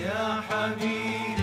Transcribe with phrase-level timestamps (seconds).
[0.00, 1.39] يا حبيبي.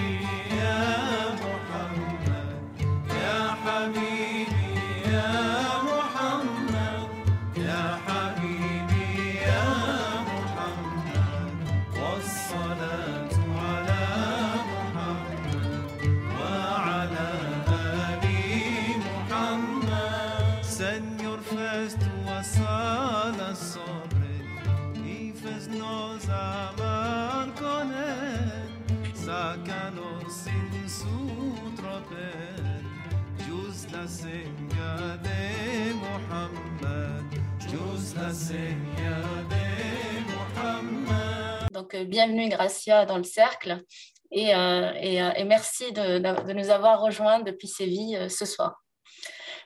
[41.73, 43.83] Donc, euh, bienvenue Gracia dans le cercle
[44.31, 48.81] et, euh, euh, et merci de, de nous avoir rejoints depuis Séville ce soir.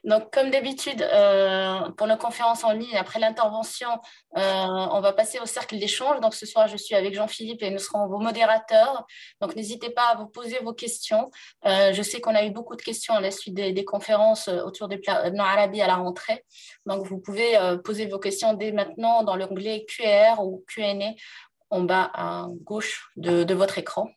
[0.04, 3.90] Donc, comme d'habitude, euh, pour nos conférences en ligne, après l'intervention,
[4.36, 6.20] euh, on va passer au cercle d'échange.
[6.22, 9.05] Donc, ce soir, je suis avec Jean-Philippe et nous serons vos modérateurs.
[9.41, 11.30] Donc, n'hésitez pas à vous poser vos questions.
[11.66, 14.88] Euh, je sais qu'on a eu beaucoup de questions à la suite des, conférences autour
[14.88, 16.46] des plans arabie à la rentrée.
[16.86, 21.13] Donc, vous pouvez poser vos questions dès maintenant dans l'onglet QR ou Q&A
[21.70, 24.10] en bas à gauche de votre écran.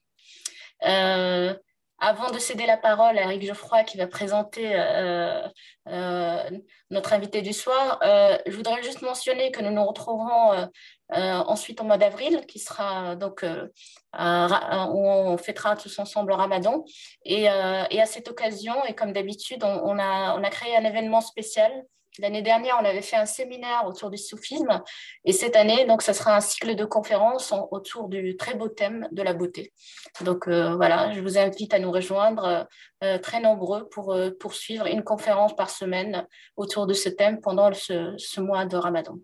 [2.00, 5.40] Avant de céder la parole à Eric Geoffroy qui va présenter euh,
[5.88, 6.50] euh,
[6.90, 10.68] notre invité du soir, euh, je voudrais juste mentionner que nous nous retrouverons
[11.10, 16.84] ensuite au mois d'avril, qui sera donc où on fêtera tous ensemble le Ramadan.
[17.24, 20.84] Et, et à cette occasion, et comme d'habitude, on, on, a, on a créé un
[20.84, 21.84] événement spécial
[22.18, 24.82] L'année dernière, on avait fait un séminaire autour du soufisme
[25.24, 29.08] et cette année, donc, ça sera un cycle de conférences autour du très beau thème
[29.12, 29.72] de la beauté.
[30.20, 32.68] Donc euh, voilà, je vous invite à nous rejoindre
[33.02, 36.26] euh, très nombreux pour euh, poursuivre une conférence par semaine
[36.56, 39.16] autour de ce thème pendant ce, mois de Ramadan.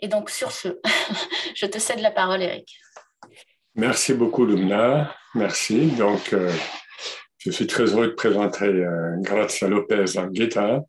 [0.00, 0.80] Et donc sur ce,
[1.54, 2.78] je te cède la parole, Eric.
[3.78, 5.14] Merci beaucoup, Lumna.
[5.36, 5.86] Merci.
[5.92, 6.50] Donc, euh,
[7.38, 10.80] je suis très heureux de présenter euh, Grazia Lopez Anguita.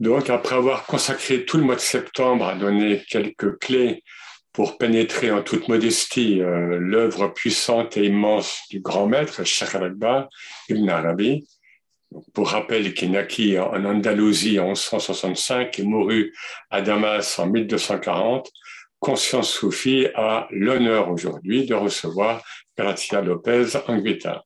[0.00, 4.02] Donc, après avoir consacré tout le mois de septembre à donner quelques clés
[4.50, 10.28] pour pénétrer en toute modestie euh, l'œuvre puissante et immense du grand maître, Cheikh Al-Akbar
[10.70, 11.46] Ibn Arabi,
[12.32, 16.34] pour rappel, qui naquit en Andalousie en 1165 et mourut
[16.70, 18.50] à Damas en 1240,
[18.98, 22.42] Conscience Soufi a l'honneur aujourd'hui de recevoir
[22.76, 24.44] Grazia Lopez Anguita.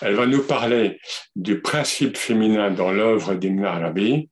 [0.00, 0.98] Elle va nous parler
[1.36, 4.29] du principe féminin dans l'œuvre d'Ibn Arabi,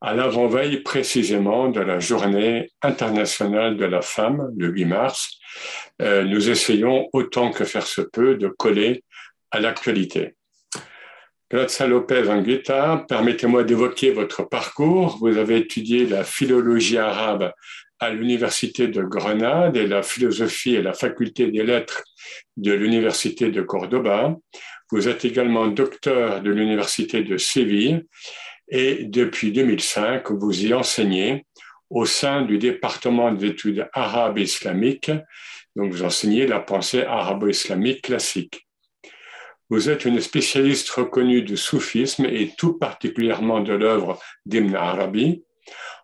[0.00, 5.38] à l'avant-veille précisément de la journée internationale de la femme, le 8 mars.
[6.02, 9.04] Euh, nous essayons autant que faire se peut de coller
[9.50, 10.34] à l'actualité.
[11.50, 15.18] Grazia Lopez Anguita, permettez-moi d'évoquer votre parcours.
[15.20, 17.52] Vous avez étudié la philologie arabe
[18.00, 22.02] à l'Université de Grenade et la philosophie et la faculté des lettres
[22.56, 24.36] de l'Université de Cordoba.
[24.90, 28.04] Vous êtes également docteur de l'Université de Séville
[28.68, 31.46] et depuis 2005, vous y enseignez
[31.90, 35.12] au sein du département d'études arabes et islamiques.
[35.76, 38.66] Donc, vous enseignez la pensée arabo-islamique classique.
[39.68, 45.42] Vous êtes une spécialiste reconnue du soufisme et tout particulièrement de l'œuvre d'Ibn Arabi.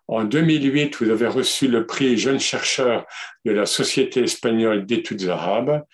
[0.09, 3.07] En 2008, vous avez reçu le prix jeune chercheur
[3.45, 5.85] de la Société espagnole d'études arabes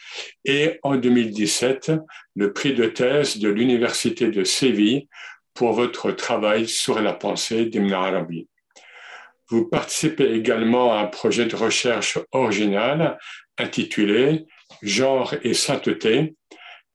[0.47, 1.93] et en 2017,
[2.35, 5.06] le prix de thèse de l'Université de Séville
[5.59, 8.47] pour votre travail sur la pensée d'Ibn Arabi.
[9.49, 13.19] Vous participez également à un projet de recherche original
[13.59, 14.47] intitulé
[14.83, 16.37] Genre et sainteté,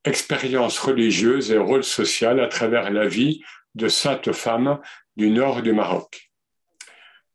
[0.04, 3.42] expériences religieuses et rôle social à travers la vie
[3.74, 4.80] de saintes femmes
[5.16, 6.30] du nord du Maroc.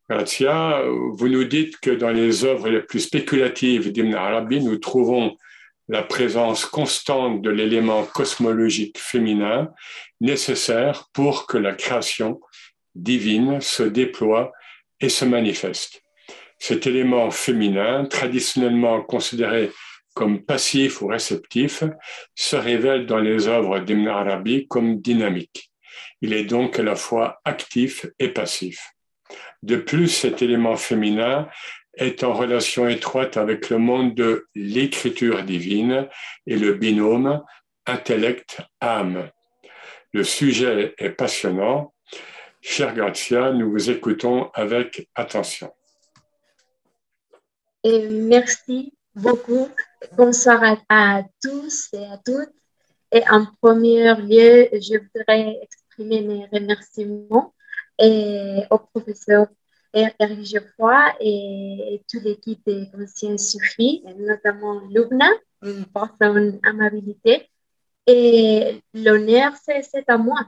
[0.10, 0.82] Grazia,
[1.12, 5.38] vous nous dites que dans les œuvres les plus spéculatives d'Ibn Arabi, nous trouvons
[5.90, 9.74] la présence constante de l'élément cosmologique féminin
[10.22, 12.40] nécessaire pour que la création
[12.94, 14.52] divine se déploie
[15.02, 16.04] et se manifeste.
[16.60, 19.72] Cet élément féminin, traditionnellement considéré
[20.14, 21.84] comme passif ou réceptif,
[22.36, 25.72] se révèle dans les œuvres d'Ibn Arabi comme dynamique.
[26.22, 28.94] Il est donc à la fois actif et passif.
[29.64, 31.48] De plus, cet élément féminin
[32.00, 36.08] est en relation étroite avec le monde de l'écriture divine
[36.48, 37.44] et le binôme
[37.86, 39.30] intellect-âme.
[40.14, 41.94] Le sujet est passionnant.
[42.62, 45.72] Cher Grazia, nous vous écoutons avec attention.
[47.86, 49.68] Merci beaucoup.
[50.18, 52.54] Bonsoir à, tous et à toutes.
[53.12, 57.54] Et en premier lieu, je voudrais exprimer mes remerciements
[58.00, 59.48] au professeur
[59.94, 65.30] Geoffroy et, et toute l'équipe de Conscience Sufi, notamment Lubna
[65.94, 67.50] par son amabilité.
[68.08, 70.40] Et l'honneur, c'est à moi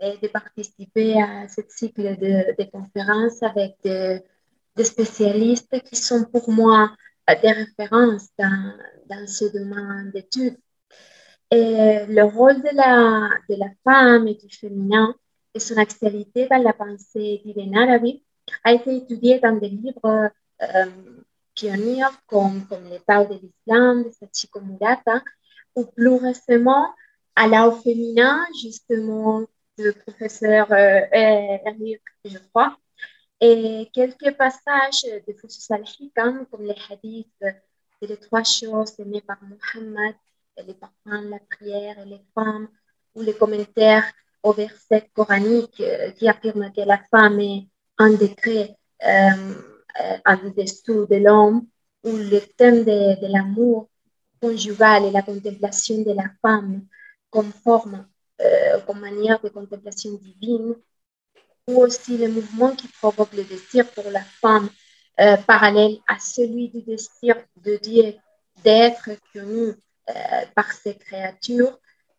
[0.00, 4.22] de participer à ce cycle de, conférences avec des,
[4.84, 6.90] spécialistes qui sont pour moi
[7.42, 8.72] des références dans,
[9.10, 10.56] dans ce domaine d'études.
[11.50, 15.14] Et le rôle de la, de la femme et du féminin
[15.52, 18.22] et son actualité dans la pensée d'Ibn Arabi
[18.64, 20.30] a été étudié dans des livres
[20.62, 20.86] euh,
[21.54, 25.22] pionniers comme, comme Les Tao de l'Islam de Sachiko Murata
[25.74, 26.88] ou plus récemment
[27.34, 29.42] à l'art féminin, justement,
[29.78, 32.76] du professeur euh, Eric, je crois,
[33.40, 39.38] et quelques passages de Fusus al-Hikam, comme les hadiths de les trois choses aimées par
[39.42, 40.14] Muhammad,
[40.66, 42.68] les parfums, la prière et les femmes,
[43.14, 44.10] ou les commentaires
[44.42, 47.66] au verset coranique euh, qui affirme que la femme est
[48.00, 49.54] un décret euh,
[50.00, 51.66] euh, en dessous de l'homme,
[52.02, 53.88] ou le thème de, l'amour
[54.42, 56.86] conjugal et la contemplation de la femme
[57.30, 58.06] comme forme,
[58.86, 60.74] comme manière de contemplation divine,
[61.68, 64.70] ou aussi le mouvement qui provoque le désir pour la femme
[65.46, 68.14] parallèle à celui du désir de Dieu
[68.64, 69.74] d'être connu
[70.10, 71.78] euh, par ces créatures.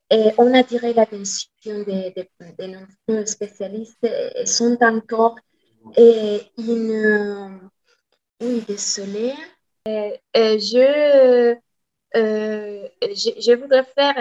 [0.09, 5.37] Et on a attiré l'attention de, de, nombreux spécialistes et sont encore
[5.97, 7.69] et une...
[8.41, 9.33] Oui, désolé.
[9.87, 11.55] Euh, je,
[12.15, 14.15] euh, je, je, voudrais faire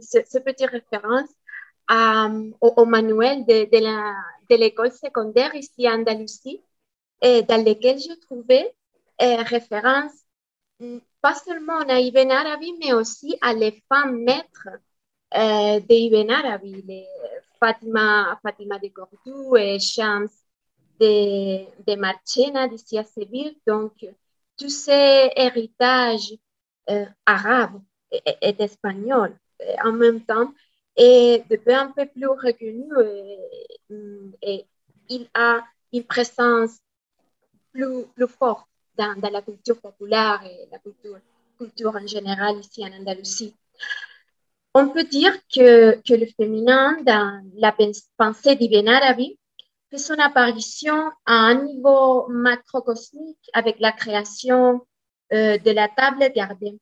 [0.00, 1.30] ce, petit référence
[1.88, 2.28] à,
[2.60, 6.62] au, manuel de, l'école secondaire ici en Andalousie,
[7.22, 8.74] et dans lequel je trouvais
[9.20, 10.12] référence
[11.20, 14.68] pas seulement à Ibn Arabi, mais aussi à les femmes maîtres
[15.34, 17.06] euh, d'Ibn Arabi, les
[17.58, 20.28] Fatima, Fatima de Cordoue et Shams
[21.00, 23.58] de, de Marchena d'ici à Séville.
[23.66, 24.06] Donc,
[24.56, 26.34] tous ces héritages
[26.90, 27.80] euh, arabes
[28.10, 30.52] et, et espagnols euh, en même temps,
[30.96, 34.66] et depuis un peu plus reconnu, euh, et,
[35.08, 35.62] il a
[35.92, 36.78] une présence
[37.72, 41.18] plus, plus forte dans, la culture populaire et la culture,
[41.58, 43.54] culture en général ici en Andalousie.
[44.72, 47.76] On peut dire que, que le féminin dans la
[48.16, 49.38] pensée d'Ibn Arabi
[49.98, 54.86] son apparition à un niveau macrocosmique avec la création
[55.32, 56.78] euh, de la table gardée,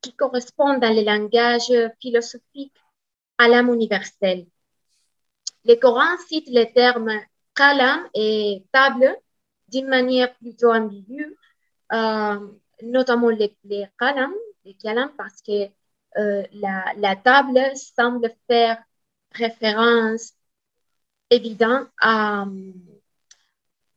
[0.00, 2.76] qui correspond dans le langage philosophique
[3.38, 4.46] à l'âme universelle.
[5.64, 7.20] Le Coran cite les termes
[7.54, 9.16] kalam et table
[9.68, 11.36] d'une manière plutôt ambiguë,
[11.92, 12.38] euh,
[12.82, 13.86] notamment les, les
[14.64, 14.76] les
[15.16, 15.68] parce que
[16.16, 18.82] euh, la, la, table semble faire
[19.32, 20.32] référence
[21.30, 22.46] évidente à,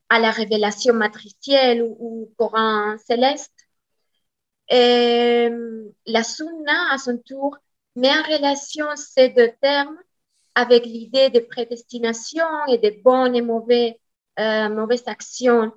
[0.09, 3.53] la révélation matricielle ou, Coran céleste.
[4.69, 5.49] Et
[6.05, 7.57] la sunna, à son tour,
[7.95, 9.97] met en relation ces deux termes
[10.55, 13.93] avec l'idée de prédestination et de bonnes et mauvaises
[14.39, 15.71] euh, mauvaise action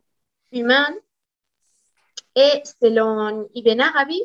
[0.53, 0.95] humaine.
[2.37, 4.21] Et selon Ibn Arabi,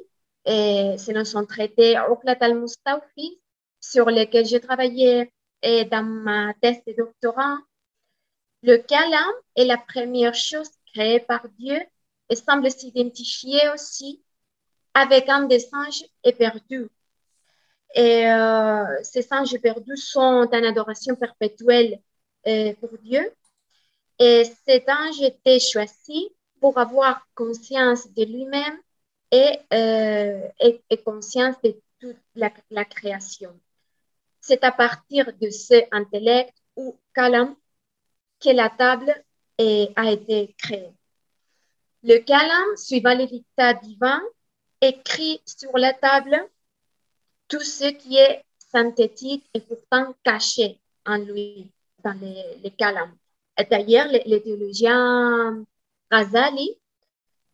[0.46, 3.40] et selon son traité Oklat al-Mustawfi,
[3.80, 5.32] sur lequel j'ai travaillé
[5.66, 7.58] et dans ma thèse de doctorat,
[8.62, 11.80] le kalam est la première chose créée par Dieu
[12.30, 14.24] et semble s'identifier aussi
[14.94, 16.88] avec un des singes éperdus.
[17.96, 22.00] Et euh, ces singes perdus sont en adoration perpétuelle
[22.48, 23.34] euh, pour Dieu.
[24.20, 28.78] Et cet ange était choisi pour avoir conscience de lui-même
[29.32, 33.60] et, euh, et, conscience de toute la, création.
[34.48, 37.56] C'est à partir de ce intellect ou kalam
[38.40, 39.12] que la table
[39.58, 40.92] a été créée.
[42.04, 44.22] Le kalam, suivant les dictats divins,
[44.82, 46.38] écrit sur la table
[47.48, 51.72] tout ce qui est synthétique et pourtant caché en lui
[52.04, 53.18] dans les, les kalams.
[53.72, 55.66] D'ailleurs, le, théologien
[56.12, 56.78] Razali,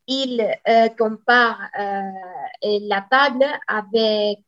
[0.07, 4.39] il euh, compare euh, la table avec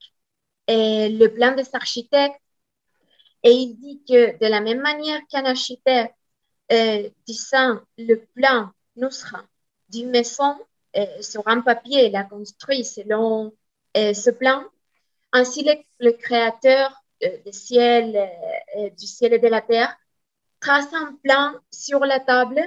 [0.69, 2.39] euh, le plan des architectes
[3.43, 6.15] et il dit que de la même manière qu'un architecte
[7.27, 9.43] disant le plan nous sera
[9.89, 10.55] d'une maison
[11.21, 13.53] sur un papier, il a construit selon
[13.95, 14.63] ce plan,
[15.33, 15.63] ainsi
[15.99, 18.27] le, créateur du ciel,
[18.97, 19.95] du ciel et de la terre
[20.63, 22.61] trace un plan sur la table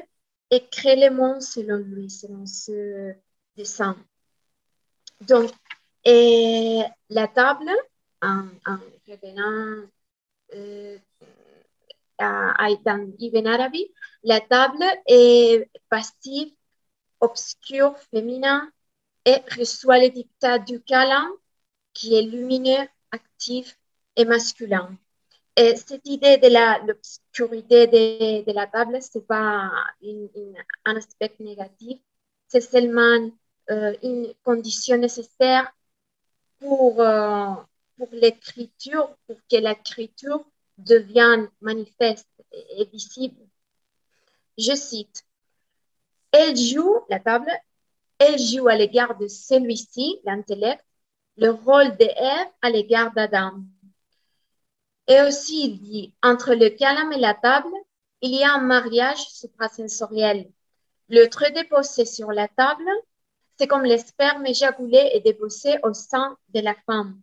[0.50, 3.14] et crée le monde selon lui, selon ce
[3.56, 3.96] dessin.
[5.22, 5.50] Donc,
[6.06, 7.68] et la table,
[8.22, 8.44] en,
[9.08, 9.88] revenant
[10.54, 10.98] euh,
[12.18, 16.52] à, dans Ibn Arabi, la table est passive,
[17.18, 18.70] obscure, féminin
[19.24, 21.28] et reçoit le dictat du kalam
[21.92, 23.76] qui est lumineux, actif
[24.14, 24.96] et masculin.
[25.56, 29.72] Et cette idée de l'obscurité de, de, la table, ce n'est pas
[30.84, 31.98] un aspect négatif,
[32.46, 33.28] c'est seulement
[33.70, 35.72] euh, une condition nécessaire
[36.66, 37.54] pour, euh,
[37.96, 40.44] pour l'écriture, pour que l'écriture
[40.78, 42.28] devienne manifeste
[42.76, 43.40] et visible.
[44.58, 45.24] Je cite,
[46.32, 47.50] Elle joue, la table,
[48.18, 50.84] elle joue à l'égard de celui-ci, l'intellect,
[51.36, 53.62] le rôle de Ève à l'égard d'Adam.
[55.06, 57.72] Et aussi, il dit, entre le calame et la table,
[58.22, 60.50] il y a un mariage suprasensoriel.
[61.08, 62.88] Le trait déposé sur la table,
[63.58, 67.20] c'est comme le sperme éjaculé et déposé au sein de la femme.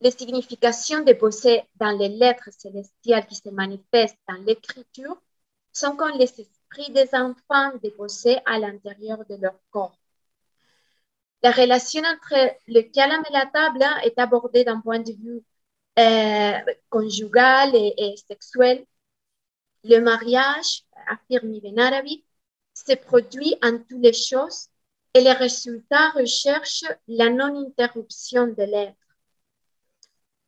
[0.00, 5.20] Les significations déposées dans les lettres célestiales qui se manifestent dans l'écriture
[5.72, 9.96] sont comme les esprits des enfants déposés à l'intérieur de leur corps.
[11.42, 15.42] La relation entre le calame et la table est abordée d'un point de vue
[15.98, 18.86] euh, conjugal et, sexuel.
[19.84, 22.24] Le mariage, affirme Ibn Arabi,
[22.74, 24.69] se produit en toutes les choses
[25.14, 28.96] et les résultats recherchent la non-interruption de l'être.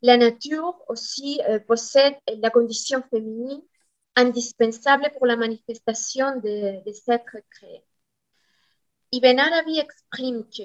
[0.02, 3.62] La nature aussi euh, possède la condition féminine
[4.16, 7.82] indispensable pour la manifestation de, de cet être créé.
[9.12, 10.62] Ibn Arabi exprime que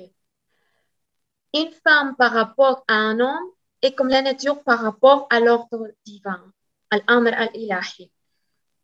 [1.53, 3.51] une femme par rapport à un homme
[3.81, 6.51] est comme la nature par rapport à l'ordre divin,
[6.91, 8.11] al-amr al-ilahi.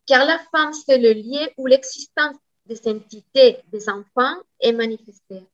[0.06, 5.46] Car la femme, c'est le lieu où l'existence des entités des enfants est manifestée.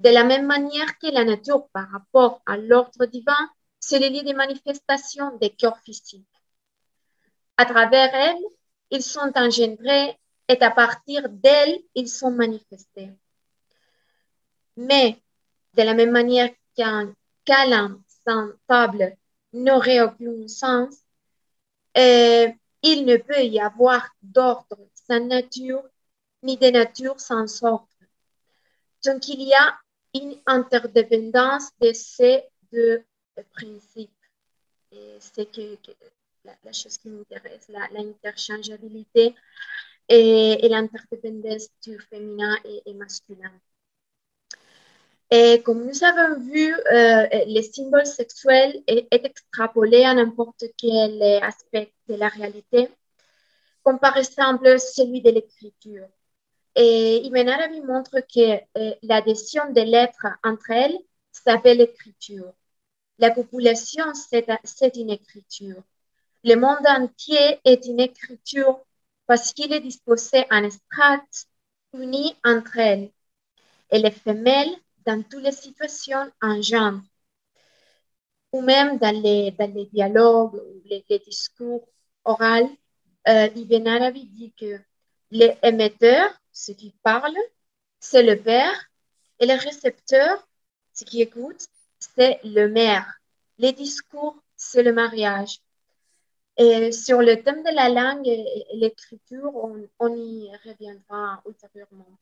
[0.00, 4.22] De la même manière que la nature par rapport à l'ordre divin, c'est le lieu
[4.22, 6.26] de manifestation des corps physiques.
[7.56, 8.44] À travers elles,
[8.90, 13.10] ils sont engendrés et à partir d'elles, ils sont manifestés.
[14.76, 15.22] Mais
[15.74, 17.14] de la même manière qu'un
[17.44, 19.16] câlin sans table
[19.52, 20.96] n'aurait aucun sens,
[21.96, 22.48] euh,
[22.82, 25.82] il ne peut y avoir d'ordre sans nature,
[26.42, 27.88] ni de nature sans ordre.
[29.04, 29.78] Donc, il y a
[30.14, 33.04] une interdépendance de ces deux
[33.54, 34.10] principes.
[34.92, 35.76] Et c'est que,
[36.44, 39.34] la, chose qui m'intéresse, l'interchangeabilité
[40.08, 43.52] et, l'interdépendance du féminin et masculin.
[45.34, 51.90] Et comme nous avons vu, euh, le symbole sexuel est, extrapolé à n'importe quel aspect
[52.06, 52.90] de la réalité,
[53.82, 56.06] comme par exemple celui de l'écriture.
[56.74, 60.98] Et Ibn Arabi montre que euh, l'adhésion des lettres entre elles
[61.30, 62.52] s'appelle l'écriture.
[63.18, 65.82] La population, c'est une écriture.
[66.44, 68.80] Le monde entier est une écriture
[69.26, 71.46] parce qu'il est disposé en strates
[71.92, 73.10] unies entre elles.
[73.90, 74.74] Et les femelles
[75.04, 77.00] dans toutes les situations en genre,
[78.52, 81.86] ou même dans les, dans les dialogues ou les, discours
[82.24, 82.70] oraux,
[83.28, 84.80] euh, Ibn Arabi dit que
[85.30, 87.36] l'émetteur, ce qui parle,
[88.00, 88.74] c'est le père,
[89.40, 90.46] et le récepteur,
[90.92, 91.66] ce qui écoute,
[91.98, 93.12] c'est le mère.
[93.58, 95.60] Les discours, c'est le mariage.
[96.56, 102.18] Et sur le thème de la langue et l'écriture, on, y reviendra ultérieurement.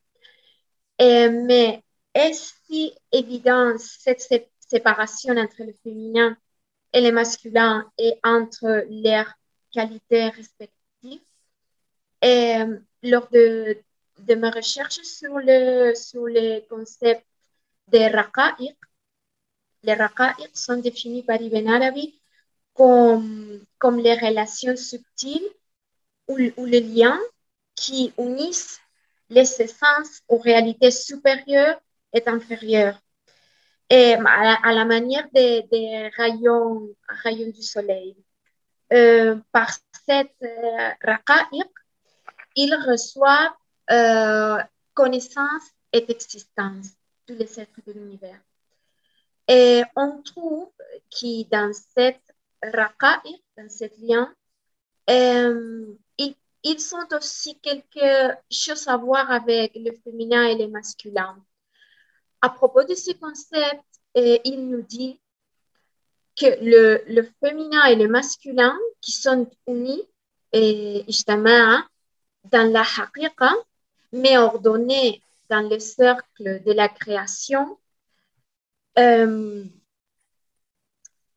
[0.98, 1.82] Mais
[2.14, 6.36] est si évident cette séparation entre le féminin
[6.92, 9.32] et le masculin et entre leurs
[9.72, 11.20] qualités respectives?
[12.22, 12.56] Et
[13.02, 13.82] lors de,
[14.26, 17.24] de ma recherche sur le, sur le concept
[17.88, 18.76] des raqa'iq,
[19.82, 22.20] les raqa'iq sont définis par Ibn Arabi
[22.74, 25.48] comme, comme les relations subtiles
[26.28, 27.20] ou, ou les liens
[27.74, 28.80] qui unissent
[29.28, 31.80] les essences aux réalités supérieures
[32.12, 33.00] est inférieure.
[33.88, 38.16] Et à la, manière des, rayons, rayons du soleil.
[38.92, 39.70] Euh, par
[40.06, 40.90] cette euh,
[42.56, 43.52] ils reçoivent
[44.94, 46.90] connaissance et existence,
[47.26, 48.40] tous les êtres de l'univers.
[49.48, 50.70] Et on trouve
[51.10, 52.22] que dans cette
[52.62, 54.32] raqa'iq, dans cette lien,
[55.08, 55.86] euh,
[56.18, 61.36] ils, ils sont aussi quelque chose à voir avec le féminin et le masculin
[62.42, 65.20] à propos de ce concept, il nous dit
[66.36, 70.02] que le, le, féminin et le masculin qui sont unis
[70.52, 71.04] et
[72.44, 73.52] dans la haqiqa,
[74.12, 77.78] mais ordonnés dans le cercle de la création,
[78.98, 79.64] euh,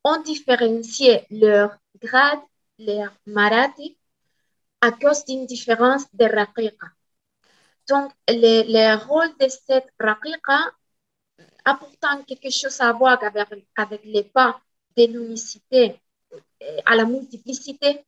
[0.04, 2.40] ont différencié leur grade,
[2.78, 3.96] leur marati,
[4.80, 6.88] à cause d'une différence de raqiqa.
[7.88, 10.72] Donc, le, le, rôle de cette raqiqa
[11.64, 14.60] apportant quelque chose à voir avec, avec les pas
[14.96, 16.00] de l'unicité
[16.86, 18.04] à la multiplicité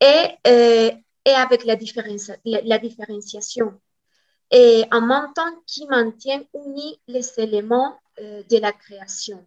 [0.00, 0.92] et,
[1.24, 3.80] et avec la, différenciation.
[4.50, 9.46] Et en même temps qui maintient unis les éléments de la création.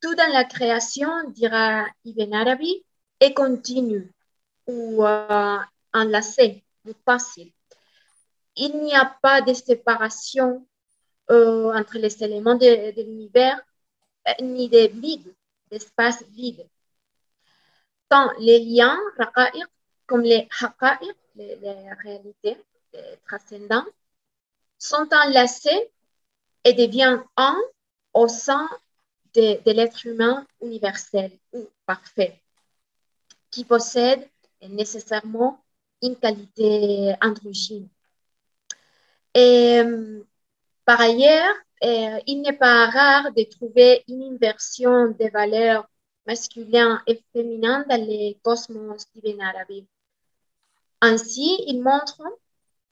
[0.00, 2.84] Tout dans la création, dira Ibn Arabi,
[3.20, 4.12] est continu
[4.66, 5.04] ou
[5.92, 7.52] enlacé ou facile.
[8.56, 10.66] Il n'y a pas de séparation
[11.30, 13.60] euh, entre les éléments de, l'univers
[14.28, 15.34] euh, ni de vide,
[15.70, 16.66] d'espace vide.
[18.08, 18.98] Tant les liens,
[20.10, 22.56] comme les haqa'iq, les, les, réalités
[23.28, 23.86] transcendantes,
[24.76, 25.88] sont enlacés
[26.64, 27.56] et deviennent un
[28.12, 28.68] au sein
[29.34, 32.42] de, l'être humain universel ou parfait,
[33.52, 34.28] qui possède
[34.68, 35.62] nécessairement
[36.02, 37.88] une qualité androgyne.
[39.32, 39.80] Et
[40.84, 45.88] par ailleurs, euh, il n'est pas rare de trouver une inversion des valeurs
[46.26, 49.86] masculines et féminines dans les cosmos d'Ibn Arabi.
[51.00, 52.22] Ainsi, il montre,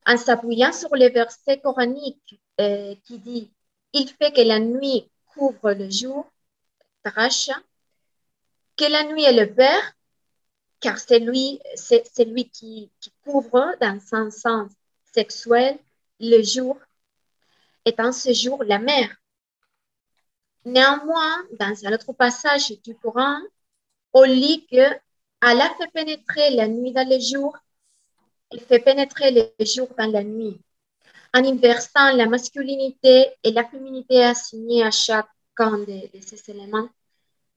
[0.06, 3.50] en s'appuyant sur les versets coraniques euh, qui dit
[3.92, 6.26] Il fait que la nuit couvre le jour,
[8.76, 9.92] que la nuit est le père,
[10.80, 11.60] car c'est lui,
[12.18, 14.70] lui qui, qui couvre dans son sens
[15.12, 15.78] sexuel
[16.20, 16.78] le jour,
[17.84, 19.16] étant ce jour la mère.
[20.64, 23.38] Néanmoins, dans un autre passage du Coran,
[24.12, 24.94] on lit que
[25.40, 27.56] Allah fait pénétrer la nuit dans le jour,
[28.52, 30.60] il fait pénétrer le jour dans la nuit,
[31.34, 36.88] en inversant la masculinité et la féminité assignées à chacun de, de ces éléments,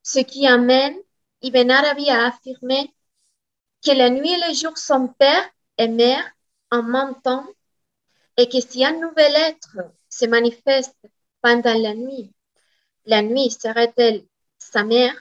[0.04, 0.96] ce qui amène
[1.42, 2.94] Ibn Arabi à affirmer
[3.84, 6.24] que la nuit et le jour sont père et mère
[6.70, 7.46] en même temps
[8.38, 9.78] et que si un nouvel être
[10.10, 10.96] se manifeste
[11.42, 12.32] pendant la nuit,
[13.06, 14.26] la nuit serait-elle
[14.60, 15.16] sa mère?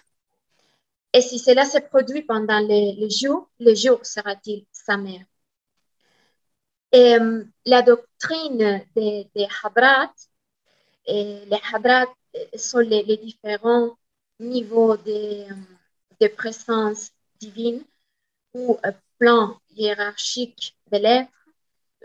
[1.12, 5.24] Et si cela se produit pendant le, jour, le jour sera-t-il sa mère?
[6.94, 9.48] Euh, La doctrine des, des
[11.06, 12.06] et les Hadrat
[12.56, 13.96] sont les, différents
[14.38, 15.46] niveaux de,
[16.36, 17.84] présence divine
[18.54, 21.30] ou euh, plan hiérarchique de l'être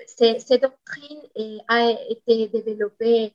[0.07, 1.21] cette doctrine
[1.69, 3.33] a été développée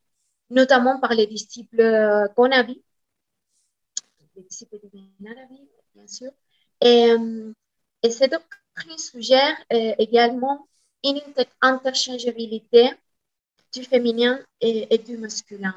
[0.51, 2.83] notamment par les disciples Konabi,
[4.37, 4.99] les disciples de
[5.95, 6.31] bien sûr.
[6.81, 7.53] Et, euh,
[8.03, 10.69] et cette doctrine suggère euh, également
[11.05, 11.21] une
[11.61, 12.91] interchangeabilité
[13.73, 15.75] du féminin et, du masculin.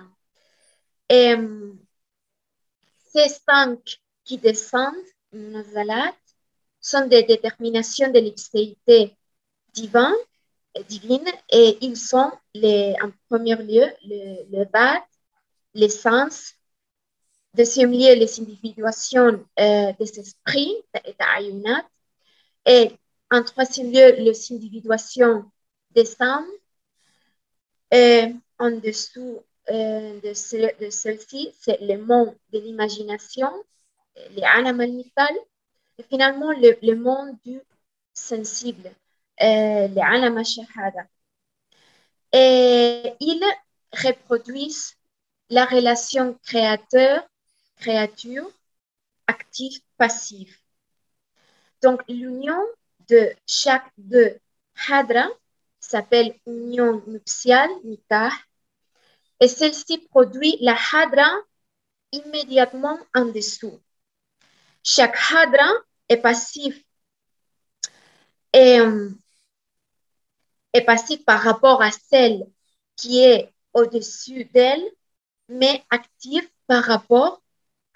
[1.10, 1.74] Et euh,
[3.14, 4.96] ces cinq qui descendent,
[5.32, 6.14] Nazalat,
[6.80, 9.16] sont des déterminations de l'ixéité
[9.74, 15.04] divine et ils sont les, en premier lieu le, le bat,
[15.74, 16.54] l'essence,
[17.54, 20.76] deuxième lieu les individuations euh, des esprits,
[22.66, 22.92] et
[23.34, 25.52] en troisième lieu, les individuations
[25.90, 26.46] des âmes.
[27.90, 29.42] Et en dessous
[29.72, 33.50] euh, de, ce, celle-ci, c'est le monde de l'imagination,
[34.36, 35.36] les animal mental,
[35.98, 37.60] et finalement le, monde du
[38.14, 38.92] sensible,
[39.42, 41.08] euh, les anima shahada.
[42.34, 43.44] Et ils
[43.94, 44.96] reproduisent
[45.50, 48.52] la relation créateur-créature,
[49.26, 50.62] actif-passif.
[51.82, 52.62] Donc l'union
[53.10, 54.40] de chaque deux
[54.88, 55.28] hadra
[55.80, 58.32] s'appelle union nuptiale, nikah,
[59.40, 61.30] et celle-ci produit la hadra
[62.12, 63.80] immédiatement en dessous.
[64.84, 65.70] Chaque hadra
[66.10, 66.84] est passif
[68.54, 68.80] et,
[70.74, 72.48] est passive par rapport à celle
[72.96, 74.84] qui est au-dessus d'elle,
[75.48, 77.42] mais active par rapport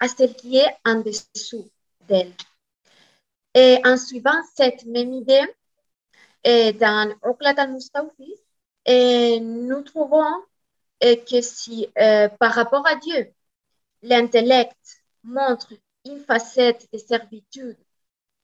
[0.00, 1.70] à celle qui est en dessous
[2.08, 2.32] d'elle.
[3.60, 5.44] Et en suivant cette même idée,
[6.44, 8.32] et dans Oklat al-Mustawfi,
[9.40, 10.32] nous trouvons
[11.00, 13.32] que si euh, par rapport à Dieu,
[14.02, 15.72] l'intellect montre
[16.04, 17.76] une facette de servitude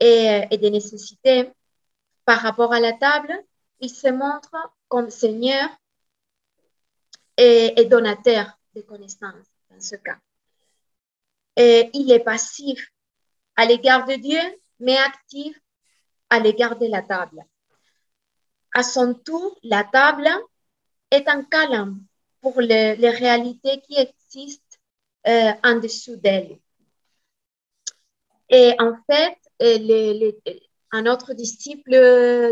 [0.00, 1.48] et, et de nécessité,
[2.24, 3.32] par rapport à la table,
[3.78, 4.50] il se montre
[4.88, 5.68] comme Seigneur
[7.36, 10.18] et, donateur de connaissances dans ce cas.
[11.54, 12.92] Et il est passif
[13.54, 14.40] à l'égard de Dieu,
[14.84, 15.58] mais actif
[16.30, 17.44] à l'égard de la table.
[18.72, 20.28] À son tour, la table
[21.10, 22.02] est un calme
[22.40, 24.78] pour les, réalités qui existent
[25.26, 26.58] euh, en dessous d'elle.
[28.50, 30.36] Et en fait, les,
[30.90, 31.94] un autre disciple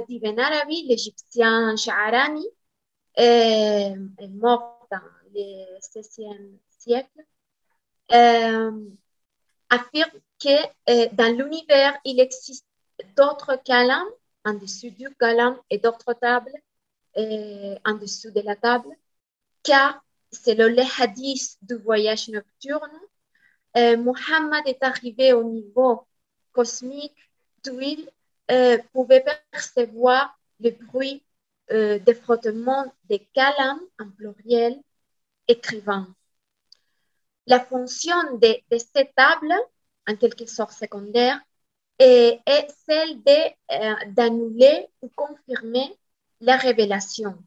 [0.08, 2.46] d'Ibn Arabi, l'Égyptien Sha'arani,
[3.14, 3.94] est,
[4.30, 4.98] mort dans
[5.34, 7.20] le XVIe siècle,
[9.68, 12.66] affirme que dans l'univers, il existe
[13.16, 14.10] d'autres calams
[14.44, 16.52] en dessous du calam et d'autres tables
[17.16, 18.88] en dessous de la table,
[19.62, 20.02] car
[20.32, 23.00] selon les hadiths du voyage nocturne,
[23.76, 26.06] euh, Muhammad est arrivé au niveau
[26.52, 27.30] cosmique
[27.64, 28.10] d'où il
[28.50, 31.22] euh, pouvait percevoir le bruit
[31.70, 34.78] euh, des frottements des calams en pluriel
[35.48, 36.06] écrivant.
[37.46, 39.52] La fonction de, de cette table,
[40.08, 41.40] en quelque sorte secondaire,
[41.98, 43.22] est, est celle
[44.14, 45.96] d'annuler ou confirmer
[46.40, 47.38] la révélation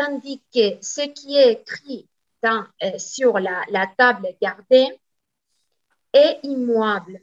[0.00, 2.08] tandis que ce qui est écrit
[2.44, 4.88] euh, sur la, table gardée
[6.12, 7.20] est immuable.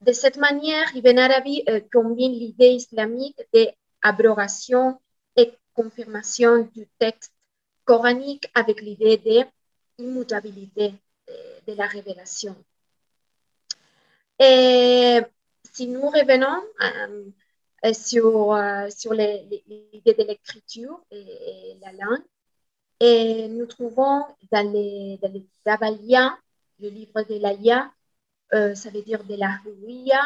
[0.00, 5.00] De cette manière, Ibn Arabi euh, combine l'idée islamique d'abrogation
[5.36, 7.32] et confirmation du texte
[7.84, 9.16] coranique avec l'idée
[9.98, 10.94] d'immutabilité
[11.66, 12.54] de, la révélation.
[14.38, 15.20] Et
[15.72, 17.30] si nous revenons euh,
[17.84, 22.22] euh, sur, euh, sur l'idée de l'écriture et, la langue.
[23.50, 25.46] Nous trouvons dans les, dans les
[26.80, 27.92] le livre de l'Aya,
[28.54, 30.22] euh, ça veut dire de la Huya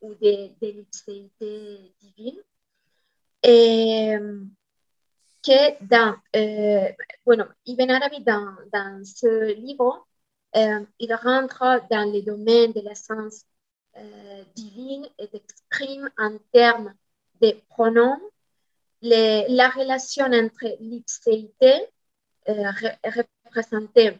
[0.00, 2.40] ou de, de divine.
[3.42, 4.16] Et
[5.42, 6.16] que dans,
[7.26, 10.06] bueno, Ibn Arabi, dans, dans ce livre,
[10.56, 13.44] il rentre dans le domaine de la science
[13.96, 16.94] euh, divine et exprime en termes
[17.40, 18.20] de pronoms
[19.02, 21.86] la relation entre l'ipséité
[22.48, 22.70] euh,
[23.04, 24.18] représentée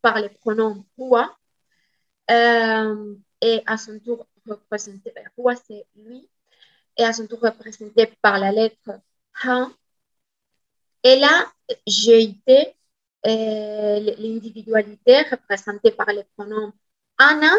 [0.00, 1.36] par le pronom huwa
[2.30, 6.28] euh, et à son tour représenté, huwa c'est lui,
[6.96, 9.00] et à son tour représenté par la lettre
[9.42, 9.68] ha.
[11.04, 11.52] Et là,
[11.86, 12.34] j'ai
[13.24, 16.72] l'individualité représentée par le pronom
[17.18, 17.52] ana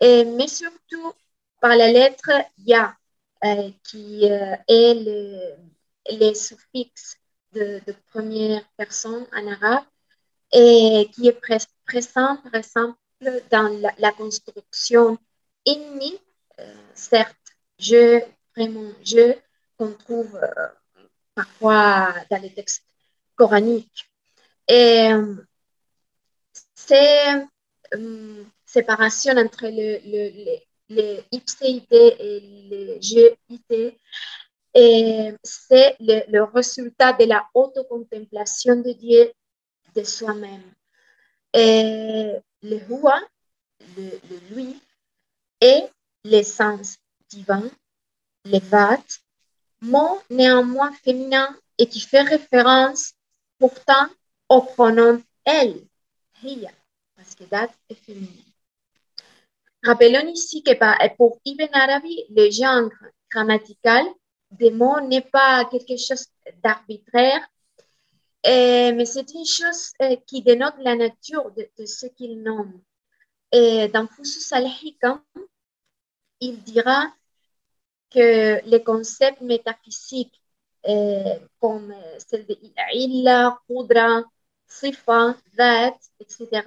[0.00, 1.12] mais surtout
[1.60, 2.96] par la lettre Ya,
[3.44, 5.54] euh, qui euh, est le,
[6.10, 7.16] le suffixe
[7.52, 7.80] de,
[8.12, 9.84] première personne en arabe
[10.52, 11.40] et qui est
[11.86, 12.98] présent, par exemple,
[13.50, 15.16] dans la, construction
[15.64, 16.18] inni,
[16.58, 17.36] euh, certes,
[17.78, 18.22] je,
[18.54, 19.34] vraiment, je,
[19.78, 20.38] qu'on trouve
[21.34, 22.84] parfois dans les textes
[23.36, 24.09] coraniques.
[24.68, 25.10] Et
[26.74, 27.46] c'est
[28.64, 33.98] séparation entre le, le, le, et le GIT.
[34.74, 39.32] Et c'est le, résultat de la autocontemplation de Dieu
[39.96, 40.72] de soi-même.
[41.52, 43.20] Et le Hua,
[43.96, 44.80] le, lui,
[45.60, 45.90] est
[46.24, 46.96] l'essence
[47.28, 47.68] divin,
[48.44, 49.02] le Vat,
[49.80, 53.14] mot néanmoins féminin et qui fait référence
[53.58, 54.06] pourtant
[54.50, 55.86] au pronom elle,
[56.42, 56.70] Hiya,
[57.16, 58.26] parce que date est féminin.
[59.82, 60.72] Rappelons ici que
[61.16, 62.90] pour Ibn Arabi, le genre
[63.30, 64.04] grammatical
[64.50, 66.26] des mots n'est pas quelque chose
[66.62, 67.40] d'arbitraire,
[68.46, 72.82] euh, mais c'est une chose euh, qui dénote la nature de, ce qu'il nomme.
[73.52, 75.22] Et dans Fusus al-Hikam,
[76.40, 77.06] il dira
[78.10, 80.42] que les concepts métaphysiques
[80.88, 82.56] euh, comme celle de
[82.92, 84.24] illa, qudra,
[84.70, 86.62] sifa, dhat, etc.,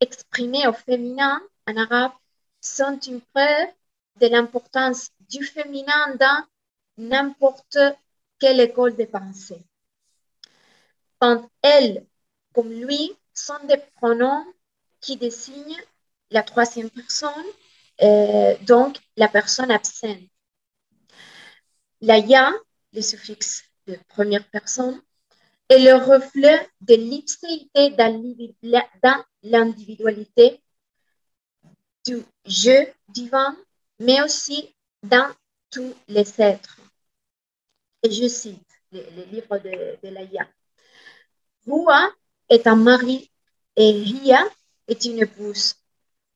[0.00, 2.12] exprimés au féminin en arabe,
[2.60, 3.68] sont une preuve
[4.20, 6.44] de l'importance du féminin dans
[6.96, 7.78] n'importe
[8.38, 9.62] quelle école de pensée.
[11.20, 12.06] Quand elle,
[12.54, 14.44] comme lui, sont des pronoms
[15.00, 15.82] qui désignent
[16.30, 17.46] la troisième personne,
[18.02, 20.18] euh, donc la personne absente.
[22.00, 22.52] La ya,
[22.92, 25.00] le suffixe de première personne,
[25.68, 30.62] est le reflet de l'ipséité dans l'individualité
[32.06, 33.56] du jeu divin,
[33.98, 35.30] mais aussi dans
[35.70, 36.80] tous les êtres.
[38.02, 40.48] Et je cite le, livre de, de l'Aya.
[41.66, 42.10] Hua
[42.48, 43.30] est un mari
[43.76, 44.44] et Ria
[44.86, 45.74] est une épouse,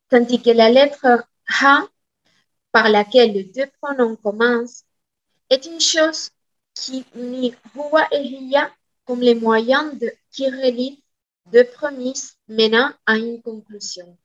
[0.09, 1.25] tandis que la lettre
[1.61, 1.88] Ha,
[2.71, 4.85] par laquelle les deux pronoms commencent,
[5.51, 6.31] est une chose
[6.75, 8.71] qui unit Hua et Ria
[9.12, 11.05] comme les moyens de, qui relient
[11.53, 14.16] deux premises menant à une conclusion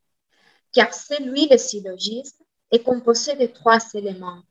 [0.71, 4.43] car celui, le syllogisme, est composé de trois éléments.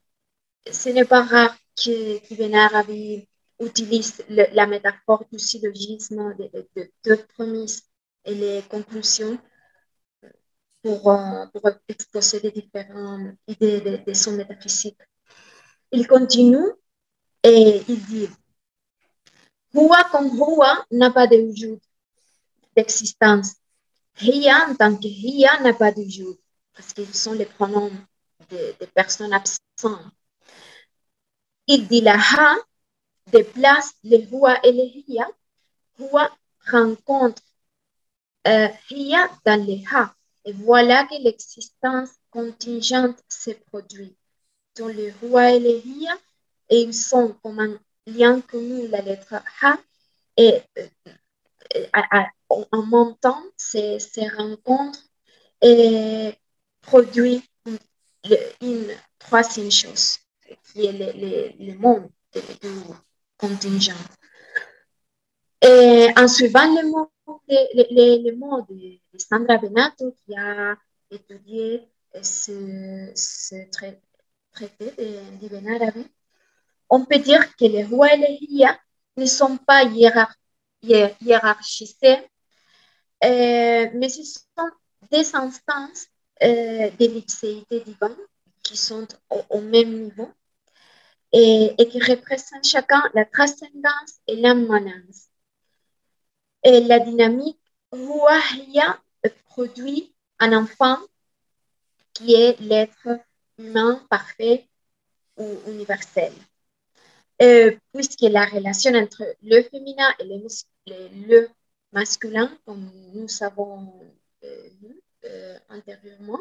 [0.70, 3.26] Ce n'est pas rare qu'Ibn Arabi
[3.60, 7.84] utilise la métaphore du syllogisme de, deux premises
[8.26, 9.38] et les conclusions
[10.82, 15.00] pour, euh, pour exposer les différentes idées de, son métaphysique.
[15.92, 16.68] Il continue
[17.42, 18.28] et il dit
[19.76, 21.78] Hua comme Hua n'a pas de wujud,
[22.74, 23.56] d'existence.
[24.20, 26.34] Hiya, en tant que Hiya, n'a pas de jour,
[26.74, 27.92] parce qu'ils sont les pronoms
[28.48, 29.60] des personnes absentes.
[31.66, 32.56] Il dit la Ha
[33.26, 35.28] déplace les Hua et les Hiya.
[35.98, 36.30] Hua
[36.70, 37.42] rencontre
[38.46, 40.14] euh, Hiya dans les Ha.
[40.44, 44.16] Et voilà que l'existence contingente se produit.
[44.76, 46.16] Dans les Hua et les Hiya,
[46.70, 49.78] et ils sont comme un lien commun, la lettre Ha,
[50.36, 53.98] et euh, en même temps, ces,
[54.36, 55.04] rencontres
[55.62, 56.32] et
[56.82, 57.42] produit
[58.60, 58.88] une,
[59.18, 60.18] troisième chose,
[60.64, 62.08] qui est le, le monde
[62.62, 62.68] du
[63.36, 63.94] contingent.
[65.62, 67.10] Et en suivant le mot,
[67.48, 70.76] le, de, Sandra Benato, qui a
[71.10, 71.88] étudié
[72.22, 74.00] ce, ce traité
[74.98, 76.04] de, de
[76.88, 78.66] on peut dire que les rois et les
[79.16, 82.18] ne sont pas hiérarchisés,
[83.24, 84.70] euh, mais ce sont
[85.10, 86.06] des instances
[86.42, 88.16] euh, de l'ipséité divine
[88.62, 89.08] qui sont
[89.50, 90.30] au, même niveau
[91.32, 95.28] et, qui représentent chacun la transcendance et l'immanence.
[96.62, 97.60] Et la dynamique
[97.92, 98.98] Ruahia
[99.48, 100.98] produit un enfant
[102.12, 103.08] qui est l'être
[103.58, 104.68] humain parfait
[105.36, 106.32] ou universel.
[107.42, 110.24] Euh, puisque la relation entre le féminin et
[111.26, 111.50] le,
[111.92, 113.92] masculin, comme nous savons
[114.42, 114.68] euh,
[115.26, 116.38] euh, antérieurement,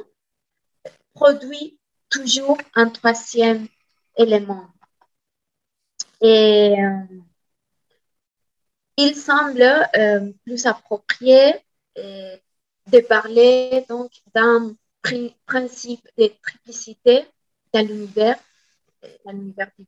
[1.13, 1.79] produit
[2.09, 3.67] toujours un troisième
[4.17, 4.67] élément.
[6.21, 6.75] Et
[8.97, 9.65] il semble
[10.45, 11.55] plus approprié
[11.95, 14.75] de parler donc d'un
[15.45, 17.25] principe de triplicité
[17.73, 18.39] dans l'univers,
[19.25, 19.85] dans l'univers du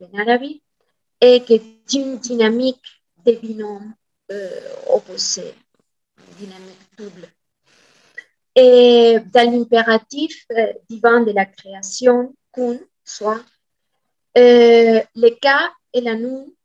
[1.22, 1.54] et que
[1.96, 2.84] une dynamique
[3.26, 3.94] de binômes
[4.32, 4.50] euh,
[4.88, 5.54] opposés,
[6.38, 7.28] dynamique double.
[8.56, 13.44] Et dans l'impératif euh, divin de la création, kun, soit,
[14.38, 16.56] euh, le cas et la nous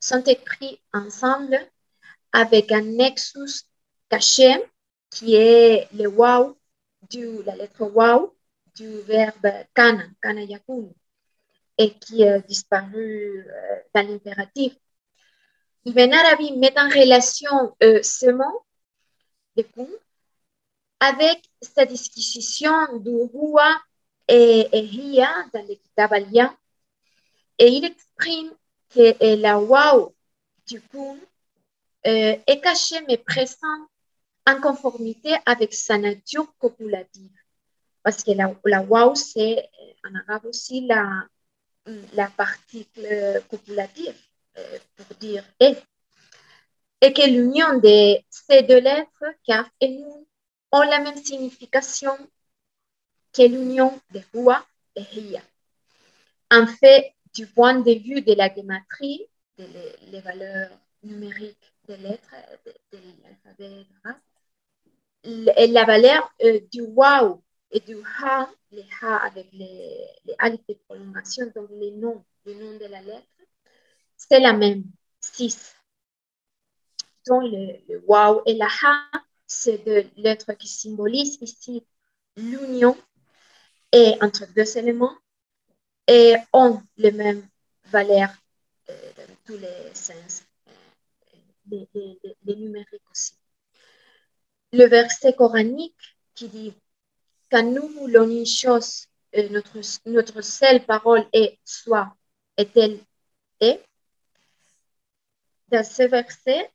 [0.00, 1.58] sont écrits ensemble
[2.32, 3.64] avec un nexus
[4.08, 4.56] caché
[5.10, 6.56] qui est le wow,
[7.10, 8.34] du, la lettre wow
[8.74, 10.92] du verbe kana, kana yakun
[11.80, 14.74] et qui a disparu euh, dans l'impératif.
[15.86, 18.66] Ibn Arabi met en relation euh, ce mot
[19.56, 19.88] de kun
[21.00, 23.80] avec sa disquisition du Hua
[24.28, 26.12] et, Hiya dans le Kitab
[27.58, 28.52] et il exprime
[28.90, 30.14] que la wow
[30.66, 33.88] du euh, est cachée mais présente
[34.46, 37.36] en conformité avec sa nature copulative.
[38.02, 39.70] Parce que la, la wow, c'est
[40.04, 41.24] en arabe aussi la,
[42.14, 44.14] la particule copulative
[44.58, 45.74] euh, pour dire et,
[47.00, 50.24] et que l'union de ces deux lettres, kaf et nun,
[50.72, 52.16] ont la même signification
[53.32, 54.64] que l'union de hua
[54.96, 55.42] et hiya.
[56.50, 59.26] En fait, du point de vue de la gématrie,
[59.56, 59.66] des
[60.10, 60.70] les, valeurs
[61.02, 62.34] numériques des lettres
[62.92, 63.86] de, l'alphabet
[65.22, 70.34] la valeur euh, du wow et du ha, les ha avec les, les
[70.68, 73.26] de prolongation, donc les noms, le nom de la lettre,
[74.16, 74.84] c'est la même,
[75.20, 75.76] 6.
[77.26, 79.10] Donc le, le et la ha,
[79.46, 81.84] c'est deux lettres qui symbolisent ici
[82.36, 82.96] l'union
[84.20, 85.16] entre deux éléments
[86.06, 87.46] et ont les mêmes
[87.84, 88.34] valeurs
[88.88, 90.72] euh, dans tous les sens, euh,
[91.70, 93.34] les, les, les numériques aussi.
[94.72, 96.74] Le verset coranique qui dit
[97.50, 102.14] quand nous voulons une chose, euh, notre, notre seule parole est soit
[102.56, 103.00] est-elle
[103.60, 103.82] est.
[105.68, 106.70] Dans ce verset,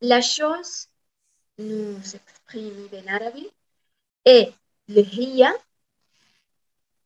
[0.00, 0.88] la chose
[1.58, 3.38] nous exprime en arabe
[4.24, 4.52] et
[4.88, 5.52] le hiya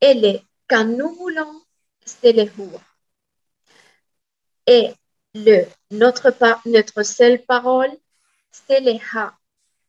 [0.00, 1.62] et le quand nous voulons,
[2.04, 2.80] c'est le huwa.
[4.66, 4.92] Et
[5.34, 6.32] le, notre,
[6.66, 7.90] notre seule parole,
[8.52, 9.36] c'est le ha,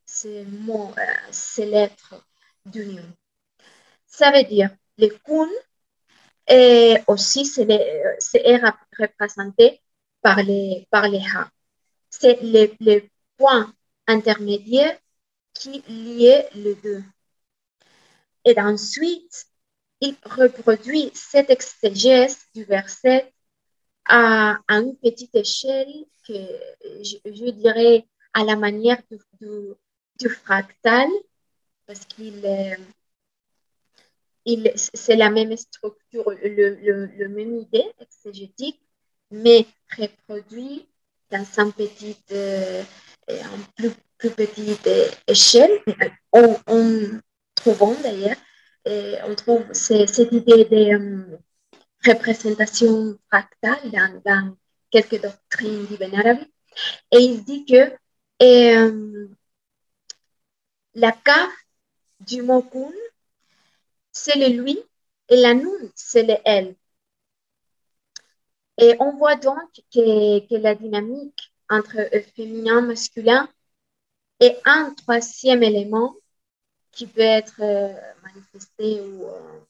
[0.05, 2.15] c'est mot, euh, c'est l'être
[2.65, 3.05] d'union.
[4.07, 5.49] Ça veut dire le kun
[6.47, 7.65] et aussi c'est
[8.99, 9.81] représenté
[10.21, 11.49] par les, par les ha.
[12.09, 13.03] C'est le, le
[13.37, 13.73] point
[14.07, 14.97] intermédiaire
[15.53, 17.03] qui liait les deux.
[18.45, 19.45] Et ensuite,
[20.01, 23.31] il reproduit cette exégèse du verset
[24.05, 26.33] à, une petite échelle que
[27.03, 29.01] je, dirais à la manière
[29.39, 29.75] du,
[30.19, 31.07] du fractal
[31.91, 32.41] parce qu'il
[34.45, 38.81] il, c'est la même structure, le, le, même idée exégétique,
[39.29, 39.65] mais
[39.97, 40.87] reproduit
[41.31, 42.81] dans un petit, euh,
[43.29, 44.89] un plus plus petite
[45.27, 45.81] échelle,
[46.31, 46.55] en,
[47.55, 48.37] trouvant d'ailleurs,
[49.27, 51.37] on trouve cette idée de
[52.05, 53.91] représentation fractale
[54.23, 54.55] dans,
[54.91, 56.45] quelques doctrines d'Ibn Arabi.
[57.11, 57.91] Et il dit que
[60.93, 61.51] la carte
[62.25, 62.91] du mot kun,
[64.11, 64.79] c'est le lui
[65.29, 66.75] et la nun, c'est le elle.
[68.77, 73.49] Et on voit donc que, la dynamique entre féminin masculin
[74.39, 76.15] est un troisième élément
[76.91, 79.61] qui peut être euh, manifesté ou, euh,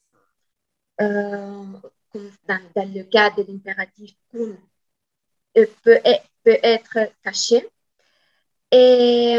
[1.02, 1.66] euh,
[2.48, 4.58] dans, le cas de l'impératif kun,
[5.54, 6.00] peut,
[6.44, 7.70] peut être caché.
[8.72, 9.38] Et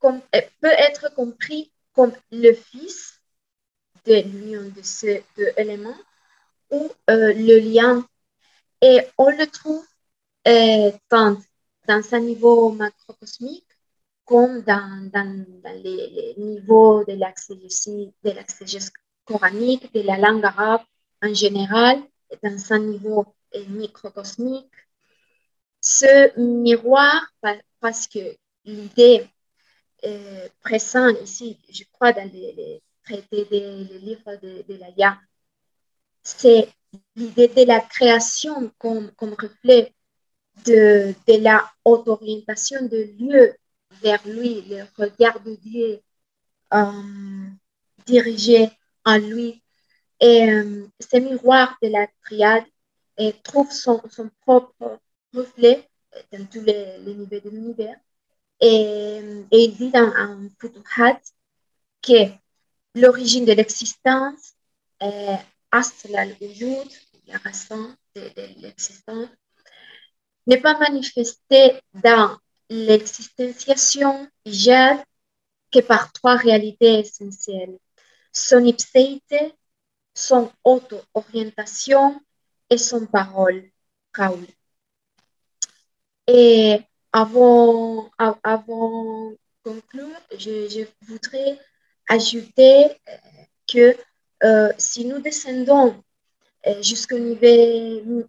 [0.00, 3.20] peut être compris comme le fils
[4.06, 5.98] de l'union de ces deux éléments
[6.70, 8.06] ou euh, le lien.
[8.80, 9.84] Et on le trouve
[10.46, 11.36] euh, tant
[11.86, 13.66] dans un niveau macrocosmique
[14.24, 15.42] comme dans, dans,
[15.82, 18.92] les, niveaux de l'exégèse
[19.24, 20.82] coranique, de la langue arabe
[21.22, 22.02] en général,
[22.42, 24.70] dans un niveau euh, microcosmique.
[25.80, 27.32] Ce miroir,
[27.80, 29.26] parce que l'idée
[30.04, 35.18] euh, présent ici, je crois, dans les, traités des livres de, de l'Aya,
[36.22, 36.68] c'est
[37.16, 39.94] l'idée de la création comme, comme reflet
[40.66, 43.54] de, de la haute orientation de lieu
[44.02, 46.00] vers lui, le regard de Dieu
[46.74, 47.48] euh,
[48.06, 48.70] dirigé
[49.04, 49.62] en lui.
[50.20, 52.64] Et euh, ce miroir de la triade
[53.16, 55.00] et trouve son, son propre
[55.32, 55.88] reflet
[56.32, 57.96] dans tous les, les niveaux de l'univers.
[58.60, 59.20] Et,
[59.52, 61.20] il dit dans un Futuhat
[62.02, 62.30] que
[62.94, 64.54] l'origine de l'existence
[65.00, 65.38] est
[66.10, 69.28] la raison de, l'existence,
[70.46, 72.38] n'est pas manifestée dans
[72.70, 75.04] l'existenciation ijad
[75.70, 77.78] que par trois réalités essentielles.
[78.32, 79.54] Son ipséité,
[80.14, 82.20] son auto-orientation
[82.70, 83.70] et son parole,
[84.14, 84.46] Raoul.
[86.26, 86.80] Et
[87.18, 88.10] avant,
[88.44, 89.32] avant
[89.64, 91.58] conclure, je, voudrais
[92.08, 93.16] ajouter euh,
[93.66, 93.96] que
[94.44, 96.00] euh, si nous descendons
[96.66, 98.22] euh, jusqu'au niveau,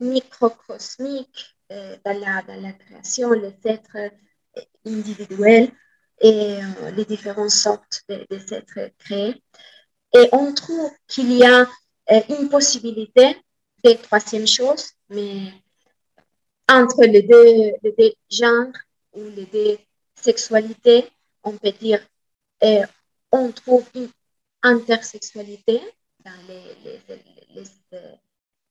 [0.00, 1.56] microcosmique
[2.04, 4.10] dans, la, création, les êtres
[4.86, 5.70] individuels
[6.20, 6.58] et
[6.96, 9.42] les différentes sortes de, êtres créés,
[10.14, 11.66] et on trouve qu'il y a
[12.28, 13.36] une possibilité
[13.82, 15.52] de troisième chose, mais
[16.68, 17.72] entre les deux,
[18.30, 18.72] genres
[19.12, 19.78] ou les deux
[20.14, 21.10] sexualités,
[21.42, 22.00] on peut dire,
[22.62, 22.86] euh,
[23.32, 24.08] on trouve une
[24.62, 25.80] intersexualité
[26.24, 26.62] dans les,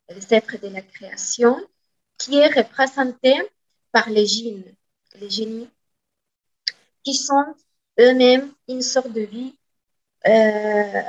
[0.09, 1.59] les, êtres de la création
[2.17, 3.39] qui est représentée
[3.91, 4.75] par les génies,
[5.15, 5.69] les génies
[7.03, 7.53] qui sont
[7.99, 9.55] eux-mêmes une sorte de vie
[10.25, 11.01] euh,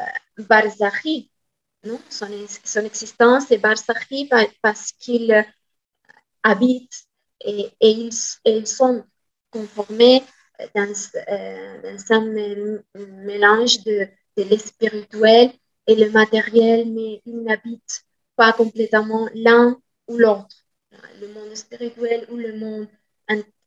[1.84, 2.00] Non?
[2.08, 2.28] Son,
[2.64, 4.28] son, existence est barzakhi
[4.62, 5.44] parce qu'ils
[6.44, 7.09] habitent
[7.44, 9.04] et, ils, sont
[9.50, 10.22] conformés
[10.74, 10.92] dans,
[11.30, 12.24] euh, un
[13.24, 15.52] mélange de, l'espirituel
[15.87, 18.04] et le matériel, mais ils n'habitent
[18.37, 20.57] pas complètement l'un ou l'autre,
[21.20, 22.88] le monde spirituel ou le monde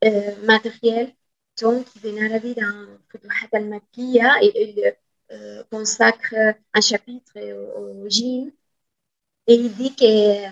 [0.04, 1.14] euh, matériel.
[1.60, 4.94] Donc, la vie dans Futuhat al-Makkiya et il
[5.32, 6.34] euh, consacre
[6.72, 7.32] un chapitre
[7.76, 10.46] au, au Et il dit que,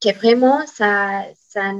[0.00, 1.72] que vraiment, ça, sa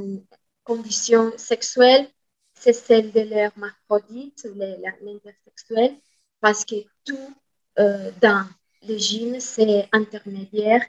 [0.64, 2.08] condition sexuelle,
[2.54, 5.96] c'est celle de l'hermaphrodite, l'intersexuel,
[6.40, 7.34] parce que tout
[7.78, 8.46] euh, dans
[8.82, 10.84] les gènes, c'est intermédiaire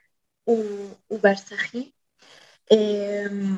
[0.47, 0.59] ou,
[1.09, 1.19] ou
[2.69, 3.55] Et, euh,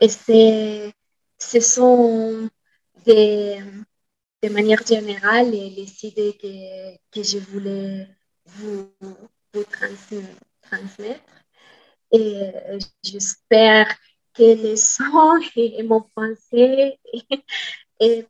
[0.00, 2.48] et ce sont
[3.06, 3.60] des,
[4.42, 8.08] de manière générale les, idées que, que je voulais
[8.46, 8.92] vous,
[9.52, 9.64] vous
[10.62, 11.24] transmettre.
[12.12, 13.88] Et euh, j'espère
[14.34, 16.98] que le son et, mon pensée
[18.00, 18.26] est,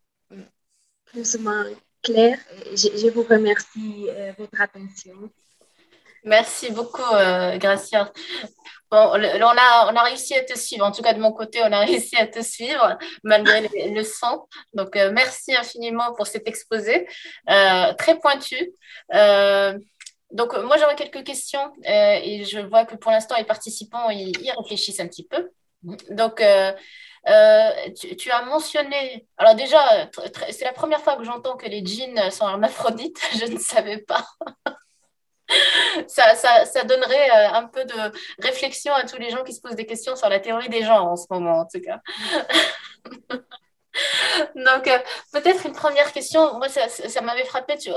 [1.07, 1.67] plus ou moins
[2.03, 2.39] clair.
[2.73, 5.31] Je, vous remercie euh, votre attention.
[6.25, 8.13] Merci beaucoup, euh, Gracia.
[8.91, 10.87] On, a, on a réussi à te suivre.
[10.87, 14.47] En tout cas, de mon côté, on a réussi à te suivre malgré le, son.
[14.73, 17.07] Donc, euh, merci infiniment pour cet exposé
[17.47, 18.57] très pointu.
[20.31, 25.01] donc, moi, j'aurais quelques questions et je vois que pour l'instant, les participants, ils réfléchissent
[25.01, 25.51] un petit peu.
[26.11, 26.73] Donc, euh,
[27.29, 27.71] euh,
[28.19, 30.09] tu, as mentionné, alors déjà,
[30.51, 34.25] c'est la première fois que j'entends que les jeans sont hermaphrodites, je ne savais pas.
[36.07, 39.77] ça, ça, donnerait euh, un peu de réflexion à tous les gens qui se posent
[39.77, 42.01] des questions sur la théorie des genres en ce moment, en tout cas.
[44.57, 44.91] Donc,
[45.33, 46.59] peut-être une première question.
[46.59, 47.77] Moi, ça, m'avait frappé.
[47.79, 47.91] Tu,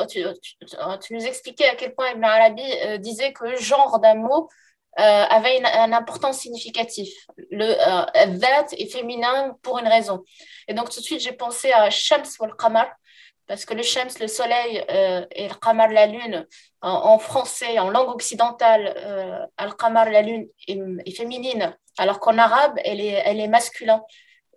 [1.12, 4.48] nous expliquais à quel point Ibn Arabi disait que le genre d'un mot
[4.96, 7.12] avait une, importance significative.
[7.52, 7.76] Le
[8.40, 10.24] that est féminin pour une raison.
[10.68, 12.88] Et donc, tout de suite, j'ai pensé à Shams ou le Qamar,
[13.48, 14.84] parce que le Shams, le soleil,
[15.32, 16.48] et le Qamar, la lune,
[16.82, 23.22] en, français, en langue occidentale, Al-Qamar, la lune, est, féminine, alors qu'en arabe, elle est,
[23.26, 24.02] elle est masculine.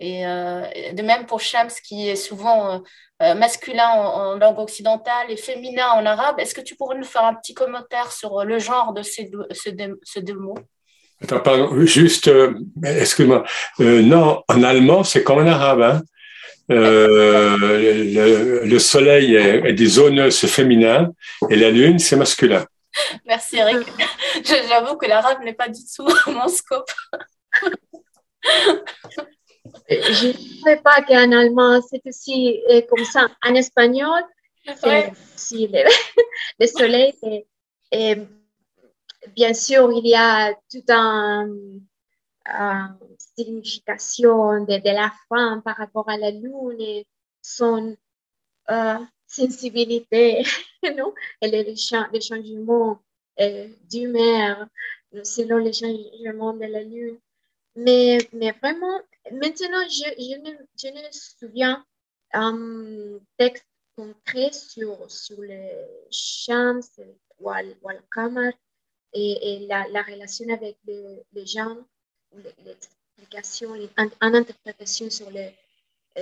[0.01, 2.79] Et euh, de même pour Shams, qui est souvent euh,
[3.23, 6.41] euh, masculin en, langue occidentale et féminin en arabe.
[6.41, 9.47] Est-ce que tu pourrais nous faire un petit commentaire sur le genre de ces deux,
[9.53, 9.73] ces
[10.23, 10.59] deux, mots?
[11.23, 12.31] Attends, pardon, juste,
[12.83, 13.45] excuse-moi.
[13.79, 15.83] non, en allemand, c'est comme en arabe.
[15.83, 16.01] Hein.
[16.71, 17.59] le,
[18.79, 21.11] soleil est, des zones féminin
[21.51, 22.65] et la lune, c'est masculin.
[23.27, 23.87] Merci Eric.
[24.45, 26.91] J'avoue que l'arabe n'est pas du tout mon scope.
[29.89, 33.29] Je ne sais pas qu'en allemand, c'est aussi euh, comme ça.
[33.45, 34.23] En espagnol,
[34.77, 37.15] c'est aussi le, soleil.
[37.93, 38.17] Et,
[39.35, 41.81] bien sûr, il y a toute une
[43.19, 47.07] signification de, la femme par rapport à la lune et
[47.43, 47.97] son
[48.71, 50.43] euh, sensibilité
[50.97, 51.15] non?
[51.41, 53.01] et les, changements
[53.41, 54.67] euh, d'humeur
[55.25, 57.19] selon les changements de la lune.
[57.77, 59.01] Mais, mais vraiment,
[59.33, 61.85] maintenant, je, ne, je ne souviens
[62.33, 63.67] un texte
[63.97, 65.73] concret sur, sur les
[66.11, 66.81] chants
[67.39, 68.53] ou le kamar
[69.13, 71.77] et, la, la, relation avec les, les gens,
[72.65, 75.49] l'explication, en, interprétation sur le,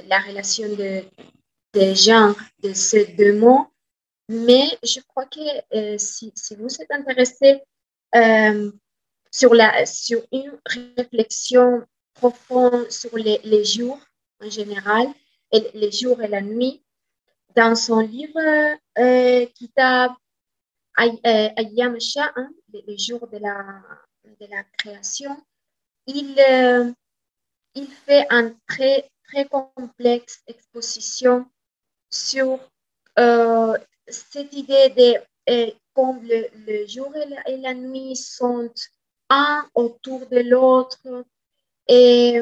[0.06, 1.04] la relation de,
[1.72, 3.66] des gens de ces deux mots.
[4.28, 5.40] Mais je crois que
[5.74, 7.62] euh, si, si, vous êtes intéressé
[8.14, 8.70] euh,
[9.30, 10.58] sur, la, sur une
[10.96, 11.86] réflexion
[12.18, 13.98] profonde sur les, les, jours
[14.42, 15.06] en général,
[15.52, 16.82] et les jours et la nuit.
[17.56, 20.12] Dans son livre euh, Kitab
[21.00, 23.82] euh, Ayyam hein, les, jours de la,
[24.24, 25.36] de la création,
[26.06, 26.92] il, euh,
[27.74, 31.46] il fait une très, très complexe exposition
[32.10, 32.58] sur
[33.18, 38.70] euh, cette idée de comme le, le jour et la, et la, nuit sont
[39.30, 41.24] un autour de l'autre
[41.88, 42.40] et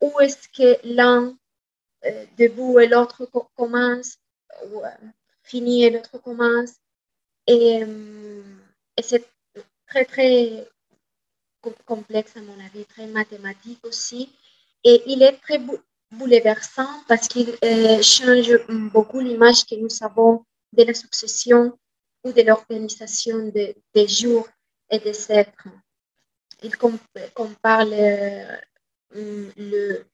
[0.00, 1.36] où est-ce que l'un
[2.04, 4.18] euh, debout et l'autre commence,
[4.70, 4.88] ou euh,
[5.42, 6.72] finit et l'autre commence.
[7.46, 8.42] Et, euh,
[9.00, 9.28] c'est
[9.86, 10.68] très, très
[11.84, 14.32] complexe à mon avis, très mathématique aussi.
[14.84, 15.60] Et il est très
[16.10, 17.52] bouleversant parce qu'il
[18.02, 21.78] change beaucoup l'image que nous avons de la succession
[22.24, 23.52] ou de l'organisation
[23.94, 24.48] des jours
[24.90, 25.68] et des êtres
[26.62, 27.86] il compare
[29.14, 30.04] le,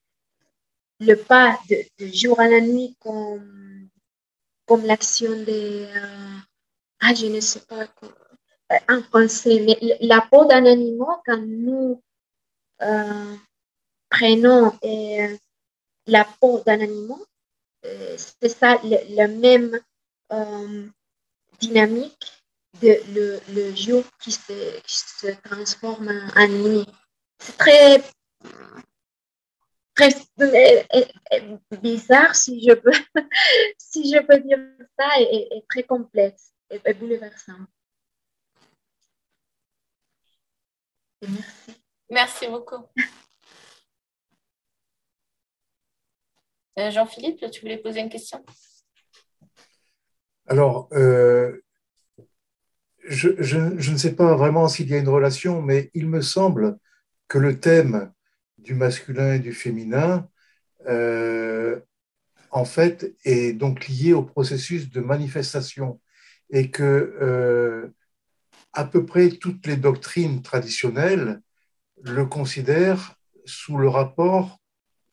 [1.01, 3.89] le pas de, jour à la nuit comme,
[4.67, 5.87] comme l'action de...
[5.87, 6.39] Euh,
[7.01, 12.01] ah, je ne sais pas euh, en français, mais la peau d'un animal, quand nous
[12.83, 13.37] euh,
[14.09, 14.73] prenons
[16.07, 17.19] la peau d'un animal,
[18.17, 19.79] c'est ça la même
[21.61, 22.45] dynamique
[22.81, 26.87] de, le, le jour qui se, qui se transforme en nuit.
[27.39, 28.24] C'est très, euh, euh,
[31.83, 32.91] bizarre, si je peux,
[33.79, 34.59] si je peux dire
[34.99, 37.53] ça, et, très complexe et, bouleversant.
[41.23, 41.73] merci.
[42.11, 42.87] Merci beaucoup.
[46.79, 48.45] Euh, Jean-Philippe, tu voulais poser une question?
[50.47, 51.63] Alors, euh,
[53.05, 56.79] je, ne sais pas vraiment s'il y a une relation, mais il me semble
[57.29, 58.13] que le thème
[58.65, 60.29] du masculin et du féminin,
[60.89, 61.81] euh,
[62.51, 66.01] en fait, est donc lié au processus de manifestation.
[66.51, 67.89] Et que euh,
[68.73, 71.41] à peu près toutes les doctrines traditionnelles
[72.03, 74.61] le considèrent sous le rapport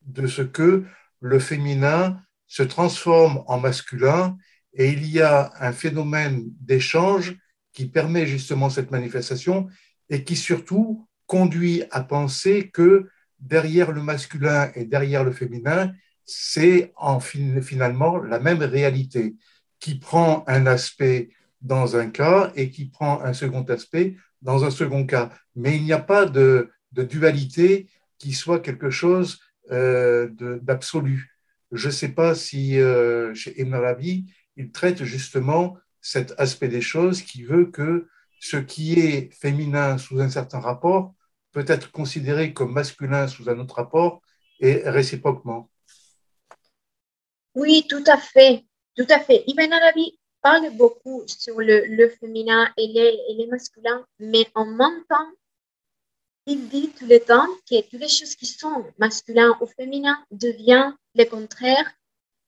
[0.02, 0.84] de ce que
[1.20, 4.38] le féminin se transforme en masculin.
[4.74, 7.38] Et il y a un phénomène d'échange
[7.74, 9.68] qui permet justement cette manifestation
[10.10, 13.08] et qui surtout conduit à penser que
[13.42, 15.94] derrière le masculin et derrière le féminin,
[16.26, 19.36] c'est en finalement la même réalité
[19.80, 21.30] qui prend un aspect
[21.62, 25.32] dans un cas et qui prend un second aspect dans un second cas.
[25.56, 27.88] Mais il n'y a pas de, dualité
[28.18, 29.39] qui soit quelque chose
[29.72, 30.30] euh,
[30.62, 31.32] d'absolu.
[31.72, 36.82] Je ne sais pas si euh, chez Ibn Arabi, il traite justement cet aspect des
[36.82, 38.08] choses qui veut que
[38.39, 41.14] ce qui est féminin sous un certain rapport
[41.52, 44.22] peut être considéré comme masculin sous un autre rapport
[44.60, 45.70] et réciproquement.
[47.56, 49.43] Oui, tout à fait, tout à fait.
[49.47, 55.04] Ibn Arabi parle beaucoup sur le, féminin et les, et les masculins, mais en même
[55.10, 55.32] temps,
[56.45, 60.95] il dit tout le temps que toutes les choses qui sont masculines ou féminines deviennent
[61.16, 61.91] le contraire.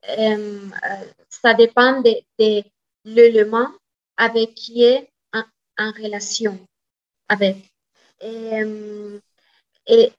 [0.10, 2.64] Euh, euh, ça dépend de, de
[3.06, 3.70] l'élément
[4.18, 5.43] avec qui est en,
[5.78, 6.60] en relation
[7.30, 7.72] avec.
[8.24, 9.19] Et, euh,
[9.88, 10.13] et,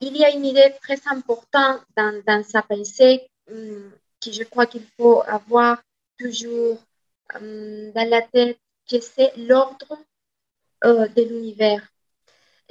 [0.00, 3.90] il y a une idée très importante dans, dans sa pensée hum,
[4.20, 5.82] que je crois qu'il faut avoir
[6.18, 6.78] toujours
[7.34, 9.98] hum, dans la tête, que c'est l'ordre
[10.84, 11.82] euh, de l'univers.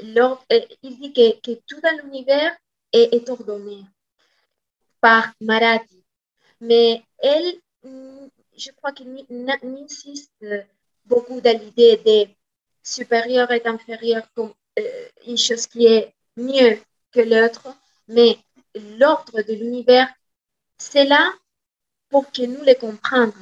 [0.01, 0.36] Euh,
[0.83, 2.55] il dit que, que tout dans l'univers
[2.93, 3.86] est, ordonné
[5.01, 6.03] par Maradi.
[6.61, 9.25] Mais elle, hum, je crois qu'il
[9.63, 10.45] insiste
[11.05, 12.31] beaucoup dans l'idée de
[12.83, 14.53] supérieur et inférieur comme
[15.28, 16.80] une chose qui est mieux
[17.11, 17.67] que l'autre,
[18.07, 18.38] mais
[18.97, 20.09] l'ordre de l'univers,
[20.78, 21.34] c'est là
[22.09, 23.34] pour que nous le comprenions.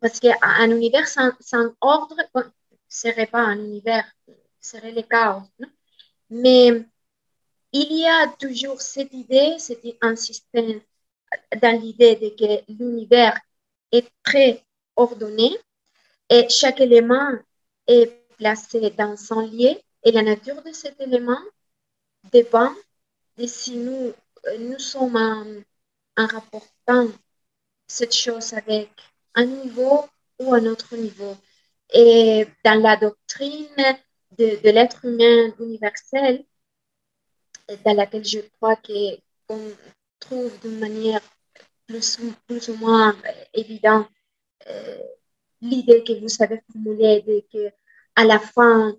[0.00, 2.42] Parce qu'un univers sans, sans ordre ne
[2.88, 4.04] serait pas un univers,
[4.60, 5.42] serait le chaos.
[6.30, 6.84] Mais
[7.72, 10.82] il y a toujours cette idée, cette insistance
[11.60, 13.38] dans l'idée de que l'univers
[13.90, 14.62] est très
[14.94, 15.56] ordonné
[16.28, 17.30] et chaque élément
[17.86, 19.74] est placé dans son lieu
[20.04, 21.40] et la nature de cet élément
[22.32, 22.72] dépend
[23.38, 24.12] de si nous,
[24.60, 27.08] nous sommes en, rapportant
[27.88, 28.90] cette chose avec
[29.34, 30.04] un niveau
[30.38, 31.36] ou un autre niveau.
[31.92, 33.68] Et dans la doctrine
[34.38, 36.44] de, l'être humain universel,
[37.84, 39.72] dans laquelle je crois qu'on
[40.20, 41.22] trouve d'une manière
[41.86, 42.18] plus,
[42.68, 43.16] ou moins
[43.52, 44.08] évidente
[44.66, 44.98] euh,
[45.60, 47.72] l'idée que vous avez formulée de que
[48.16, 48.94] à la fin,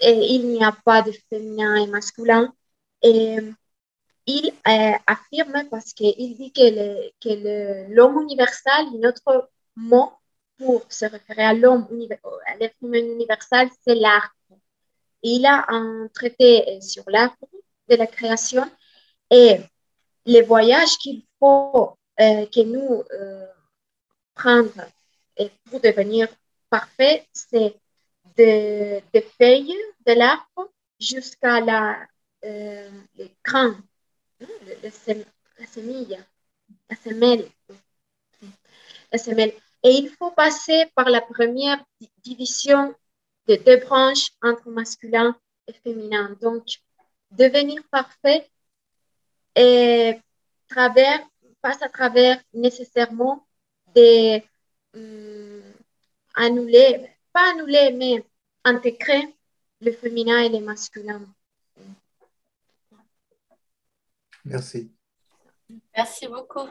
[0.00, 2.52] il n'y a pas de féminin et masculin.
[3.02, 3.54] Il
[4.26, 10.12] euh, affirme parce qu'il dit que l'homme universel, notre mot
[10.58, 11.86] pour se référer à l'homme,
[12.82, 14.32] universel, c'est l'arbre.
[15.22, 17.36] Il a un traité euh, sur l'arbre
[17.88, 18.70] de la création
[19.30, 19.58] et
[20.26, 23.46] les voyages qu'il faut euh, que nous euh,
[24.34, 24.72] prendre
[25.64, 26.28] pour devenir
[26.70, 27.76] parfait, c'est
[28.36, 29.76] de, de feuilles
[30.06, 30.70] de l'arbre
[31.00, 32.06] jusqu'à la,
[32.44, 33.28] euh, le,
[34.82, 34.90] la
[35.66, 36.18] semille,
[36.90, 37.48] la semelle.
[39.12, 39.52] La semelle.
[39.82, 41.84] Et il faut passer par la première
[42.18, 42.94] division
[43.46, 46.36] de deux branches entre masculin et féminin.
[46.40, 46.64] Donc,
[47.30, 48.48] devenir parfait
[49.54, 50.18] et
[50.68, 51.20] travers,
[51.60, 53.46] passe à travers nécessairement
[53.94, 54.42] des
[56.34, 58.24] annuler, pas annuler, mais
[58.64, 59.34] intégrer
[59.80, 61.20] le féminin et le masculin.
[64.44, 64.90] Merci.
[65.96, 66.68] Merci beaucoup.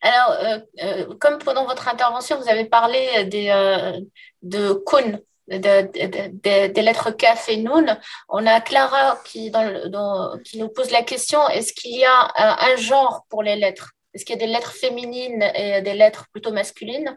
[0.00, 4.00] Alors, euh, euh, comme pendant votre intervention, vous avez parlé des, euh,
[4.42, 5.18] de kun,
[5.48, 7.98] des lettres Kaf et Nun.
[8.28, 12.32] On a Clara qui, dans, dans, qui nous pose la question est-ce qu'il y a
[12.36, 13.92] un, un, genre pour les lettres?
[14.14, 17.16] Est-ce qu'il y a des lettres féminines et des lettres plutôt masculines?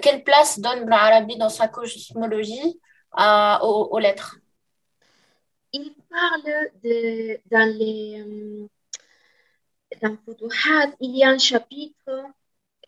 [0.00, 2.80] Quelle place donne l'Arabie dans sa cosmologie
[3.12, 4.38] à, aux, aux, lettres?
[5.72, 8.20] Il parle de, dans les.
[8.20, 8.68] Euh,
[10.00, 12.26] dans Futuhat, il y a un chapitre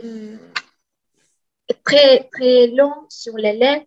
[0.03, 0.39] euh,
[1.85, 3.87] très, très long sur les lettres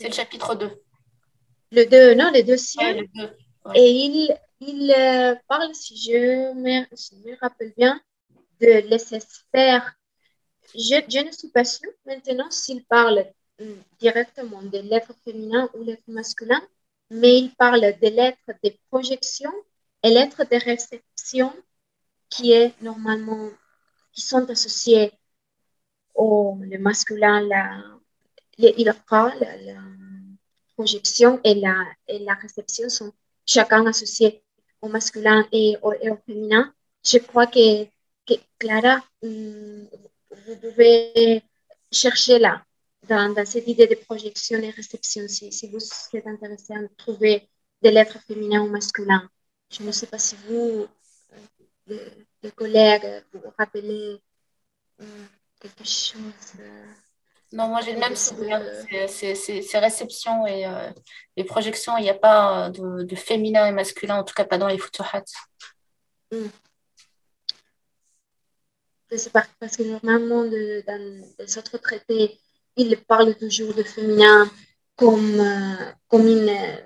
[0.00, 0.82] c'est le chapitre 2.
[1.72, 2.96] Le 2, non, le deuxième.
[2.96, 3.36] Ouais, le 2.
[3.66, 3.78] Ouais.
[3.78, 8.00] Et il, il euh, parle, si je, me, si je me rappelle bien,
[8.62, 9.18] de laisser
[9.54, 9.94] faire.
[10.74, 13.26] Je, ne suis pas sûre maintenant s'il parle
[13.58, 13.64] mm,
[13.98, 16.66] directement des lettres féminines ou lettres masculines,
[17.10, 19.52] mais il parle des lettres de projection
[20.02, 21.52] et lettres de réception
[22.28, 23.50] qui est normalement,
[24.12, 25.12] qui sont associées
[26.14, 27.82] au masculin, la,
[28.58, 28.94] il la,
[29.40, 29.82] la
[30.74, 33.12] projection et la, et la réception sont
[33.46, 34.42] chacun associés
[34.80, 35.92] au masculin et au,
[36.26, 36.72] féminin.
[37.04, 37.84] Je crois que,
[38.26, 39.02] que Clara,
[40.30, 41.42] vous pouvez
[41.92, 42.62] chercher là,
[43.08, 45.78] dans, dans, cette idée de projection et réception, si, si vous
[46.14, 47.48] êtes intéressé à trouver
[47.82, 49.28] des lettres féminines ou masculines.
[49.70, 50.86] Je ne sais pas si vous,
[51.86, 54.20] les, collègues, vous rappelez
[55.60, 56.60] quelque chose.
[57.52, 58.60] Non, moi j'ai le même souvenir.
[59.08, 60.90] C'est réception et, euh,
[61.36, 61.96] et projection.
[61.98, 64.78] Il n'y a pas de, de, féminin et masculin, en tout cas pas dans les
[64.78, 65.24] futuhat.
[66.30, 66.46] Mm.
[69.16, 72.38] C'est parce que normalement, de, dans les autres traités,
[72.76, 74.48] il parle toujours de féminin
[74.94, 76.76] comme, euh, comme un euh,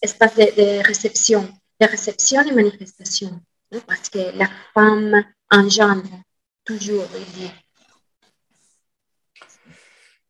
[0.00, 1.42] espace de, de, réception,
[1.80, 3.40] de réception et manifestation.
[3.86, 6.22] Parce que la femme engendre
[6.64, 7.50] toujours, il dit.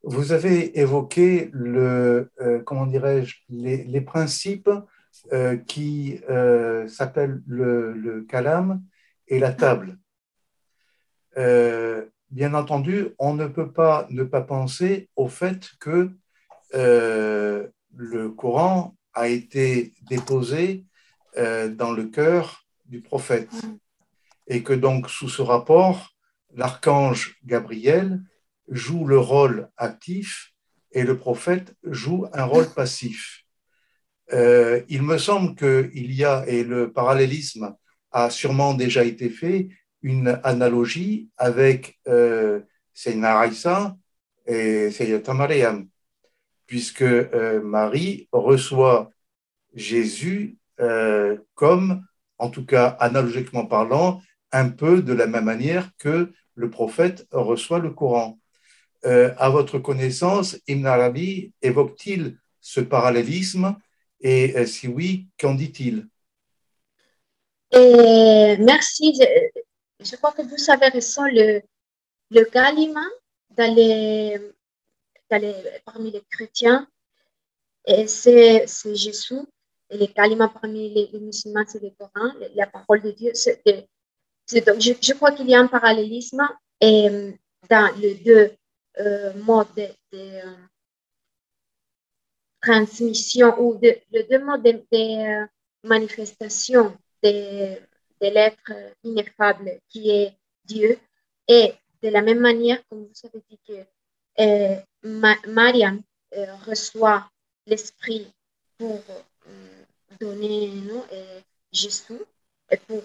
[0.03, 4.71] Vous avez évoqué le, euh, comment dirais-je, les, les, principes
[5.33, 8.83] euh, qui euh, s'appellent le, le kalam
[9.29, 10.00] et la table.
[11.37, 16.11] Euh, bien entendu, on ne peut pas ne pas penser au fait que
[16.75, 20.85] euh, le Coran a été déposé
[21.37, 23.51] euh, dans le cœur du prophète
[24.47, 26.11] et que donc sous ce rapport,
[26.55, 28.21] l'archange Gabriel
[28.69, 30.53] joue le rôle actif
[30.93, 33.45] et le prophète joue un rôle passif.
[34.33, 37.75] Euh, il me semble qu'il y a, et le parallélisme
[38.13, 39.69] a sûrement déjà été fait,
[40.03, 42.61] une analogie avec euh,
[42.95, 43.97] Seyna Aïssa
[44.47, 45.89] et Sayyidata Mariam,
[46.67, 49.11] puisque euh, Marie reçoit
[49.75, 52.05] Jésus euh, comme,
[52.39, 54.21] en tout cas analogiquement parlant,
[54.53, 58.39] un peu de la même manière que le prophète reçoit le Coran.
[59.07, 63.77] Euh, à votre connaissance, Ibn Arabi évoque-t-il ce parallélisme
[64.21, 66.07] et si oui, qu'en dit-il?
[67.73, 69.19] Merci.
[70.03, 71.25] Je crois que vous avez raison.
[71.25, 71.63] Le,
[72.31, 73.05] le kalima
[73.51, 74.39] dans les,
[75.31, 76.87] dans les, parmi les chrétiens,
[78.07, 79.41] c'est, Jésus.
[79.91, 83.33] Et les kalima parmi les, musulmans, c'est le Coran, la parole de Dieu.
[83.35, 86.49] Je, crois qu'il y a un parallélisme
[86.81, 87.35] et,
[87.69, 88.53] dans les deux
[88.99, 90.57] euh, modes de, euh,
[92.61, 95.47] transmission ou de, les deux modes de, euh,
[95.85, 97.77] manifestation de,
[98.21, 98.73] de l'être
[99.05, 100.33] ineffable qui est
[100.65, 100.99] Dieu.
[101.49, 103.85] Et de la même manière, comme vous avez dit que
[104.41, 104.77] euh,
[106.33, 107.29] euh, reçoit
[107.67, 108.33] l'Esprit
[108.79, 109.03] pour
[109.49, 109.83] euh,
[110.21, 111.41] donner nous, euh,
[111.73, 112.23] Jésus,
[112.71, 113.03] et pour,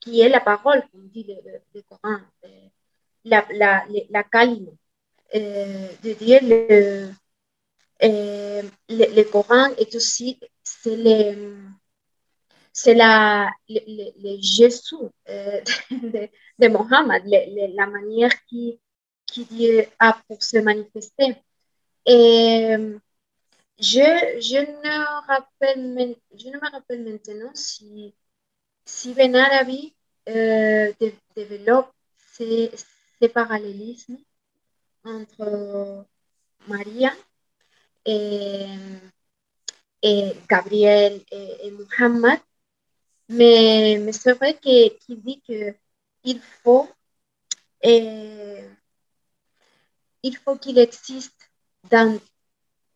[0.00, 2.68] qui est la parole, comme dit le, Coran, euh,
[3.24, 4.24] la, la, la,
[5.34, 6.38] euh, de Dieu.
[6.42, 7.10] Le,
[8.04, 10.96] euh, le, Coran est aussi, c'est
[12.80, 14.96] c'est la, le, le- le Jésus
[15.30, 15.60] euh,
[15.92, 16.28] de,
[16.60, 17.22] de Mohammed,
[17.76, 18.80] la manière qui,
[19.26, 21.36] qui Dieu a pour se manifester.
[22.06, 22.98] Et euh,
[23.78, 24.02] je,
[24.40, 28.14] je, ne rappelle, je ne me rappelle maintenant si,
[28.86, 29.94] si Ben Arabi
[30.28, 31.92] euh, dé- développe
[32.34, 32.70] ces,
[33.20, 34.18] ces parallélismes
[35.04, 36.06] entre
[36.68, 37.12] Maria
[40.02, 42.38] et, Gabriel et, et Muhammad.
[43.28, 46.88] Mais, mais c'est vrai qu'il dit qu'il faut,
[47.84, 48.68] euh,
[50.22, 51.50] il faut qu'il existe
[51.90, 52.18] dans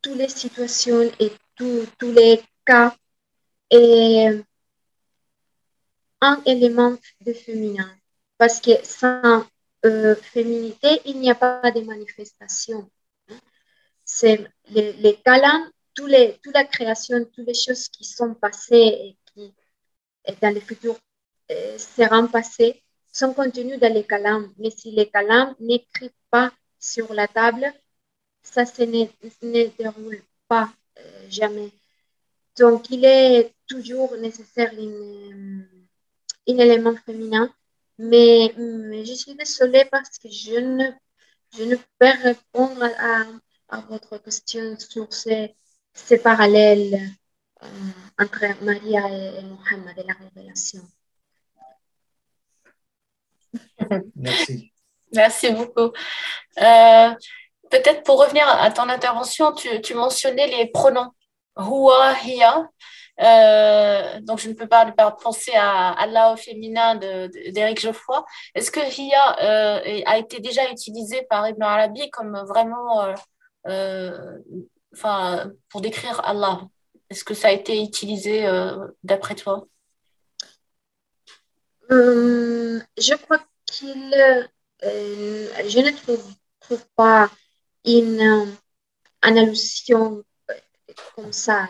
[0.02, 2.96] toutes les situations et tous les cas
[3.70, 4.40] et
[6.20, 7.90] un élément de féminin.
[8.38, 9.44] Parce que sans
[9.84, 12.90] euh, féminité, il n'y a pas de manifestation.
[14.04, 19.16] C'est les, les talents, tous les, toute la création, toutes les choses qui sont passées
[20.40, 20.96] dans le futur
[21.50, 24.52] euh, seront passées sont contenues dans les calams.
[24.58, 27.72] Mais si les calams n'écrivent pas sur la table,
[28.42, 29.04] ça se ne,
[29.42, 31.70] ne déroule pas euh, jamais.
[32.58, 35.66] Donc, il est toujours nécessaire une,
[36.48, 37.52] un élément féminin.
[37.98, 40.90] Mais, mais je suis désolée parce que je ne,
[41.56, 43.24] je ne peux répondre à,
[43.68, 45.54] à votre question sur ces,
[45.92, 47.06] ces parallèles euh,
[48.18, 50.80] entre Maria et, et Mohammed et la révélation.
[54.16, 54.72] Merci.
[55.12, 55.92] Merci beaucoup.
[56.62, 57.10] Euh,
[57.70, 61.12] Peut-être pour revenir à ton intervention, tu, tu mentionnais les pronoms
[61.56, 62.68] huwa, hiya.
[63.20, 67.50] Euh, donc, je ne peux pas ne pas penser à Allah au féminin de- de-
[67.52, 68.24] d'Éric Geoffroy.
[68.56, 73.14] Est-ce que hiya euh, a été déjà utilisé par Ibn Arabi comme vraiment, euh,
[73.68, 74.38] euh,
[74.92, 76.62] enfin, pour décrire Allah?
[77.10, 79.66] Est-ce que ça a été utilisé euh, d'après toi?
[81.90, 84.14] Hum, je crois qu'il,
[84.84, 87.28] euh, je ne trouve, pas
[87.84, 88.46] une euh,
[89.22, 90.54] allusion euh,
[91.16, 91.68] comme ça.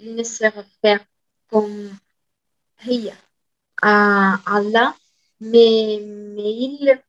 [0.00, 1.04] Il ne se réfère
[1.48, 1.90] comme
[2.86, 3.14] hiya
[3.82, 4.94] à Allah,
[5.40, 7.02] mais, mais il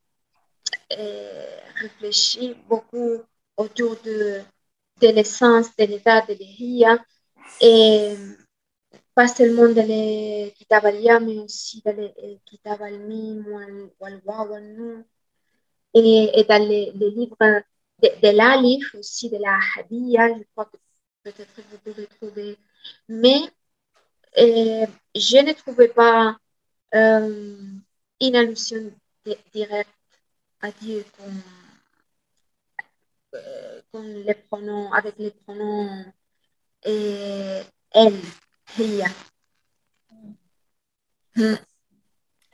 [0.91, 3.21] euh, réfléchit beaucoup
[3.55, 4.41] autour de,
[5.01, 6.97] de l'essence, de l'état de l'hiya
[7.61, 8.15] et
[9.13, 13.45] pas seulement dans les kitab al mais aussi dans les euh, kitab al-mim
[13.99, 15.05] wal waw wal nun
[15.93, 17.37] et, et dans les, les livres
[18.01, 20.77] de, de l'alif aussi de la hadiya je crois que
[21.23, 22.57] peut-être vous pouvez trouver
[23.07, 23.39] mais
[24.37, 26.37] je ne trouvais pas
[26.93, 27.55] euh,
[28.21, 28.91] une allusion
[29.53, 29.89] direct
[30.61, 31.41] à Dieu comme,
[33.35, 36.05] euh, les pronoms, avec les pronoms
[36.85, 38.13] elle,
[38.77, 39.07] Ria.
[41.35, 41.55] Hmm.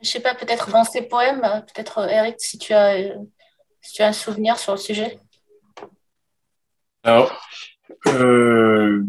[0.02, 2.96] Je sais pas, peut-être dans ces poèmes, peut-être Eric, si tu as,
[3.80, 5.18] si tu as un souvenir sur le sujet.
[7.04, 7.40] Alors,
[8.08, 9.02] euh,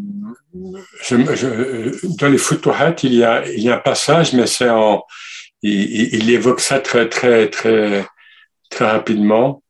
[1.02, 5.04] je, dans les Futuhat, il y a, il y a un passage, mais c'est en,
[5.64, 8.06] il, il, évoque ça très, très, très,
[8.70, 9.63] très rapidement,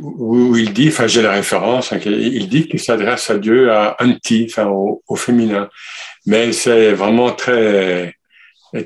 [0.00, 3.96] où il dit, enfin, j'ai la référence, hein, il dit qu'il s'adresse à Dieu à
[4.00, 5.68] anti, enfin, au, au féminin.
[6.26, 8.14] Mais c'est vraiment très,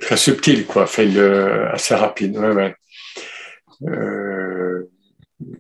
[0.00, 2.36] très subtil, quoi, fait le, assez rapide.
[2.36, 2.74] Ouais, ouais.
[3.88, 4.88] Euh...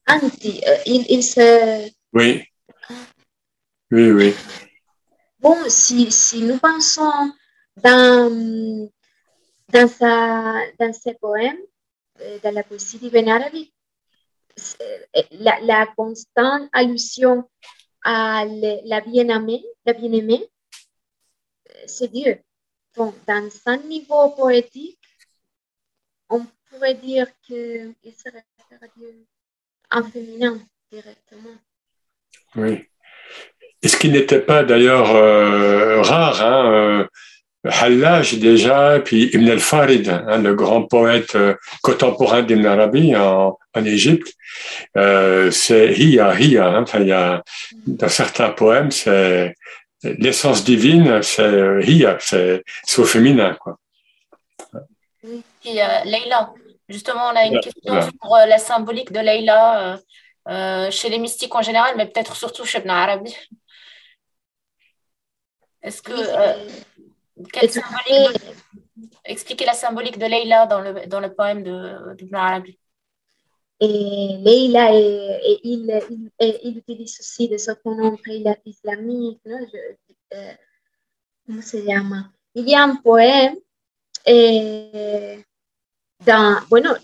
[0.08, 1.90] Anti, euh, il, il se.
[2.12, 2.42] Oui.
[3.90, 4.34] Oui, oui.
[5.40, 7.32] Bon, si, si nous pensons
[7.76, 8.88] dans,
[9.68, 11.58] dans, sa, dans ses poèmes,
[12.20, 13.72] euh, dans la poésie du arabique,
[15.32, 17.48] la, constante allusion
[18.04, 18.44] à
[18.84, 20.48] la bien-aimée, la bien-aimée,
[21.70, 22.38] euh, c'est Dieu.
[22.96, 24.98] Donc, dans un niveau poétique,
[26.28, 29.26] on pourrait dire qu'il se réfère Dieu
[29.90, 30.58] en féminin
[30.90, 31.56] directement.
[32.54, 32.88] Oui.
[33.82, 37.06] Et ce qui n'était pas d'ailleurs euh, rare, hein, euh,
[37.70, 43.84] Hallaj déjà, puis Ibn al-Farid, hein, le grand poète euh, contemporain d'Ibn Arabi en, en
[43.84, 44.32] Égypte,
[44.96, 46.66] euh, c'est Hiya, Hiya.
[46.66, 47.42] Hein, enfin, il y a,
[47.86, 49.54] dans certains poèmes, c'est
[50.02, 52.62] l'essence divine, c'est Hiya, c'est
[52.98, 53.56] au féminin.
[53.60, 53.78] Quoi.
[55.64, 56.52] Et Leïla,
[56.88, 59.98] justement, on a une question sur la symbolique de Leïla
[60.90, 63.36] chez les mystiques en général, mais peut-être surtout chez Ibn Arabi.
[65.82, 66.12] Est-ce que.
[67.38, 68.32] Euh,
[69.24, 72.78] expliquez la symbolique de Leïla dans le, dans le poème de, de Arabi.
[73.80, 76.00] Et Leïla, et, il,
[76.40, 78.16] il, il, utilise aussi des autres noms
[78.64, 79.40] islamiques.
[79.44, 79.58] Non?
[79.70, 80.52] Je, euh,
[81.46, 82.30] comment se llama?
[82.54, 83.56] Il y a un poème.
[84.24, 85.44] Et
[86.24, 86.94] dans, bueno,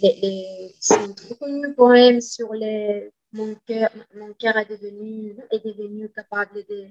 [0.81, 6.09] c'est un très connu poème sur le, mon cœur, mon cœur est devenu, est devenu
[6.11, 6.89] capable de,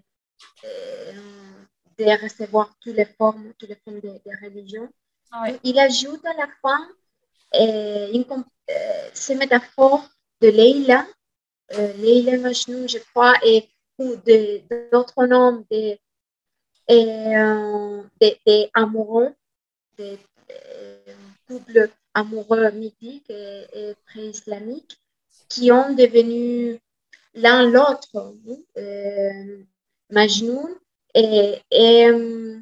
[0.64, 1.12] euh,
[1.98, 4.90] de recevoir toutes les formes, toutes les formes de, de religion.
[5.32, 6.90] Ah il ajoute à la fin
[7.56, 8.26] euh, une,
[8.70, 10.08] euh, ces métaphores
[10.42, 11.06] de Leila,
[11.74, 14.16] euh, Leila Majnun, je crois, et ou
[14.92, 15.96] d'autres noms euh,
[16.90, 19.34] de, de, amoureux,
[19.98, 20.18] de,
[21.48, 25.00] couples amoureux mythiques et, et pré-islamiques
[25.48, 26.80] qui ont devenu
[27.34, 28.34] l'un l'autre.
[30.10, 30.70] Majnun
[31.14, 31.62] et,
[32.08, 32.60] euh,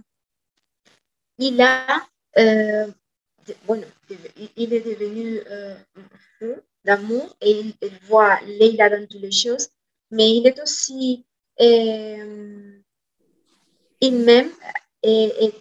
[1.37, 2.05] il a,
[2.37, 2.87] euh,
[4.55, 5.75] il est devenu euh,
[6.37, 9.69] fou d'amour et il, voit Leila dans toutes les choses,
[10.11, 11.25] mais il est aussi
[14.01, 14.49] il-même
[15.03, 15.53] est,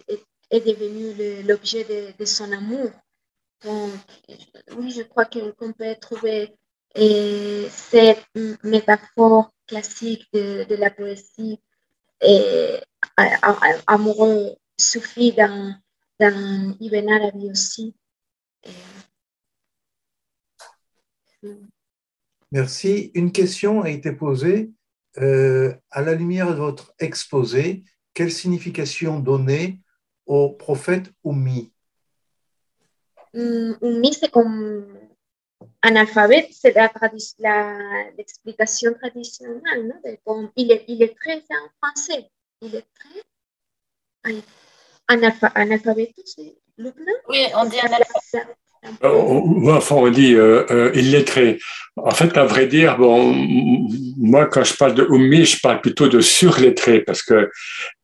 [0.49, 2.89] est, devenu l'objet de, son amour.
[3.65, 3.91] Donc,
[4.77, 6.55] oui, je crois qu'on peut trouver
[6.95, 8.23] cette
[8.63, 11.59] métaphore classique de la poésie
[12.21, 12.79] et
[13.87, 15.75] amoureux soufi dans,
[16.19, 17.95] dans Ibn Arabi aussi.
[22.51, 23.11] Merci.
[23.13, 24.71] Une question a été posée.
[25.17, 29.81] Euh, à la lumière de votre exposé, quelle signification donner
[30.25, 31.73] au prophète Oumi?
[33.33, 34.87] Um, Oumi, c'est comme
[35.81, 36.75] analphabète, c'est
[38.17, 40.01] l'explication la, traditionnelle.
[40.25, 40.49] Non?
[40.55, 42.29] Il, est, il est très en français.
[42.61, 43.23] Il est très
[45.07, 48.55] analphabète, c'est le plan Oui, on dit analphabète.
[49.03, 51.59] Euh, enfin, on dit euh, euh, illettré.
[51.97, 53.33] En fait, à vrai dire, bon,
[54.17, 57.49] moi, quand je parle de Ummi, je parle plutôt de surlettré, parce que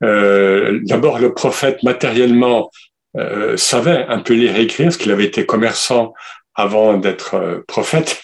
[0.03, 2.71] euh, d'abord, le prophète matériellement
[3.15, 6.13] euh, savait un peu lire et écrire, parce qu'il avait été commerçant
[6.55, 8.21] avant d'être euh, prophète.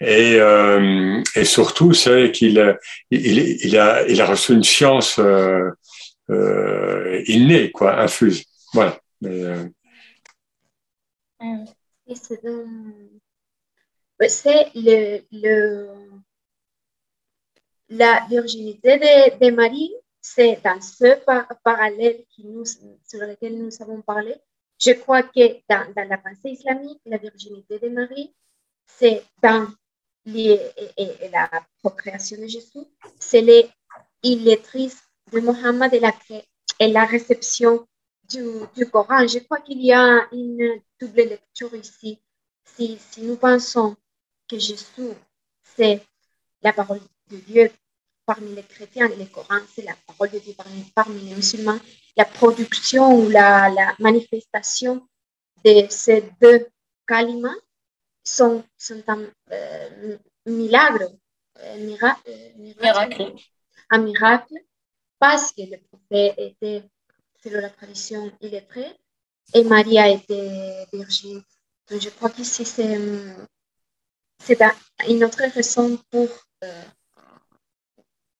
[0.00, 2.78] Et, euh, et surtout, c'est qu'il
[3.10, 5.70] il, il, a, reçu une science euh,
[6.30, 8.44] euh, innée, quoi, infuse.
[8.72, 8.98] Voilà.
[9.20, 9.64] Mais, euh...
[14.28, 15.88] C'est le, le,
[17.90, 22.24] la virginité de, de Marie, c'est dans ce par, parallèle
[23.04, 24.34] sur lequel nous avons parlé,
[24.78, 28.34] je crois que dans, la pensée islamique, la virginité de Marie,
[28.86, 29.68] c'est dans
[30.24, 30.60] les,
[31.32, 31.48] la
[31.82, 32.84] procréation de Jésus,
[33.18, 33.42] c'est
[34.22, 35.00] l'illettrisme
[35.32, 37.86] de Mohammed et la, réception
[38.28, 39.26] du, Coran.
[39.26, 42.20] Je crois qu'il y a une double lecture ici.
[42.64, 43.96] si, nous pensons
[44.48, 45.12] que Jésus,
[45.62, 46.02] c'est
[46.62, 47.00] la parole
[47.30, 47.70] de Dieu
[48.24, 50.54] parmi les chrétiens et les Corans, c'est la parole de Dieu
[50.94, 51.78] parmi, les musulmans,
[52.16, 55.06] la production ou la, la manifestation
[55.64, 56.66] de ces deux
[57.06, 57.52] kalima
[58.24, 61.08] sont, sont un euh, miracle,
[61.58, 63.34] euh, miracle,
[63.90, 64.54] un miracle,
[65.18, 66.82] parce que le prophète était,
[67.42, 68.96] selon la tradition, il est prêt,
[69.54, 71.42] et Maria était virgin.
[71.88, 72.98] Donc, je crois qu'ici, c'est,
[74.40, 74.58] c'est
[75.08, 76.28] une autre raison pour
[76.64, 76.84] euh,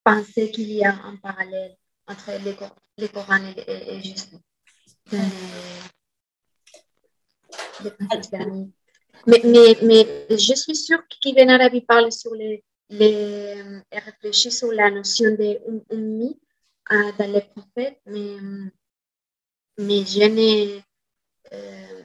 [0.03, 1.77] penser qu'il y a un parallèle
[2.09, 2.57] entre les,
[2.99, 4.37] les Corans et, Jésus.
[9.27, 14.91] Mais, mais, mais je suis sûre qu'Ibn Arabi parle sur les, les, réfléchit sur la
[14.91, 15.59] notion de
[15.93, 16.39] ummi
[16.93, 18.37] euh, dans les prophètes, mais,
[19.79, 20.81] mais je,
[21.53, 22.03] euh,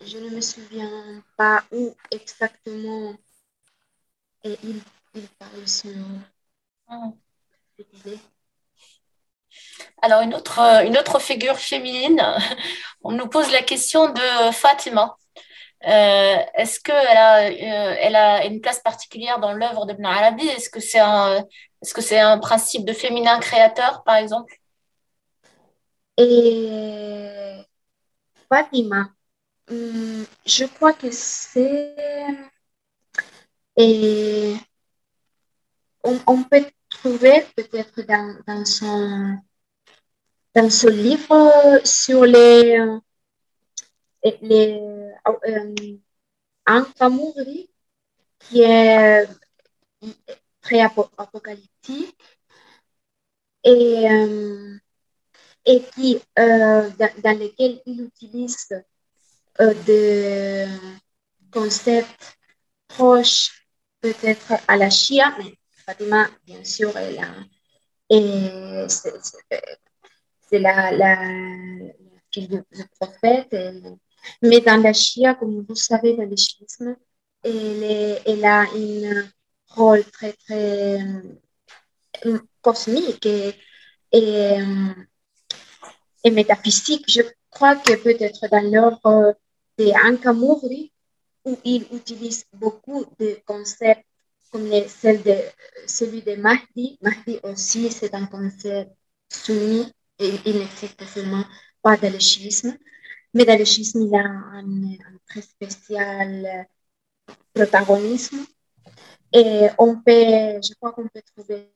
[0.00, 3.14] je, ne me souviens pas où exactement
[4.44, 4.80] et il,
[5.14, 5.92] il parle sur
[7.76, 8.18] cette idée.
[10.02, 12.22] Alors, une autre, une autre figure féminine,
[13.02, 15.16] on nous pose la question de Fatima.
[15.86, 20.46] Euh, est-ce qu'elle a, euh, elle a une place particulière dans l'œuvre d'Ibn Arabi?
[20.46, 21.44] Est-ce que c'est un,
[21.94, 24.54] que c'est un principe de féminin créateur, par exemple?
[26.18, 27.62] Et
[28.48, 29.08] Fatima,
[29.70, 31.96] hmm, je crois que c'est.
[33.76, 34.54] Et
[36.04, 39.38] on, peut trouver peut-être dans, dans, son,
[40.54, 42.78] dans ce livre sur les,
[44.42, 44.80] les
[46.66, 47.70] un Kamouri
[48.38, 49.26] qui est
[50.60, 52.16] très apocalyptique
[53.64, 54.76] et, euh,
[55.64, 58.68] et qui, euh, dans, lequel il utilise
[59.60, 60.66] euh, des
[61.52, 62.38] concepts
[62.88, 63.66] proches
[64.00, 65.54] peut-être à la Chia, mais
[65.86, 67.34] Fatima, bien sûr, elle a,
[68.10, 68.86] et
[70.52, 71.16] c'est la, la,
[72.30, 72.62] fille
[73.00, 73.56] prophète.
[74.42, 76.96] Mais dans la Shia, comme vous savez, dans le chiisme,
[77.42, 79.24] elle, a un
[79.68, 81.00] rôle très, très
[82.26, 83.54] euh, cosmique et,
[84.14, 84.94] euh,
[86.22, 87.04] et, métaphysique.
[87.08, 89.34] Je crois que peut-être dans l'œuvre
[89.78, 90.92] de Ankamuri,
[91.44, 94.06] où il utilise beaucoup de concepts
[94.52, 95.34] comme celle de,
[95.86, 96.98] celui de Mahdi.
[97.00, 98.92] Mahdi aussi, c'est un concept
[99.30, 99.90] soumis
[100.44, 101.44] il n'existe seulement
[101.82, 102.78] pas dans.
[103.34, 108.44] Mais dans il a un, très spécial euh, protagonisme.
[109.32, 110.12] Et on peut,
[110.62, 111.72] je crois qu'on peut trouver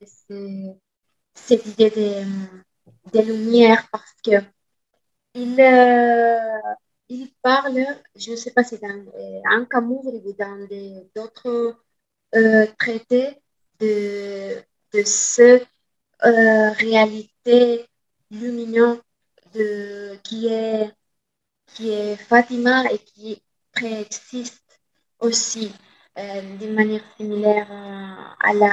[1.34, 2.24] cette idée de,
[3.12, 4.44] de, lumière parce que
[5.34, 6.74] il, euh,
[7.08, 10.68] il parle, je ne sais pas si dans euh, un Camus ou dans
[11.14, 11.78] d'autres
[12.78, 13.40] traités
[13.80, 15.66] de, de cette
[16.22, 17.86] réalité
[18.30, 19.00] lumineuse
[19.54, 20.92] de, qui est
[21.66, 24.80] qui est Fatima et qui préexiste
[25.18, 25.72] aussi
[26.18, 27.70] euh, d'une manière similaire
[28.40, 28.72] à la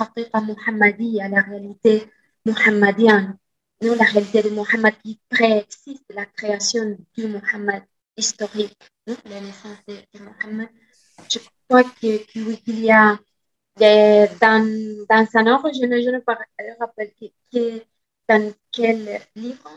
[0.00, 2.10] haqiqa muhammadi, à la réalité
[2.44, 3.36] muhammadienne.
[3.82, 7.82] Nous, la réalité de Muhammad qui préexiste la création du Muhammad
[8.16, 10.68] historique, la naissance de, Muhammad.
[11.28, 11.38] Je
[11.68, 13.18] crois qu'il y a
[13.76, 17.12] dans, dans un ordre, je ne, je ne me rappelle
[17.52, 17.82] que,
[18.28, 19.68] dans quel livre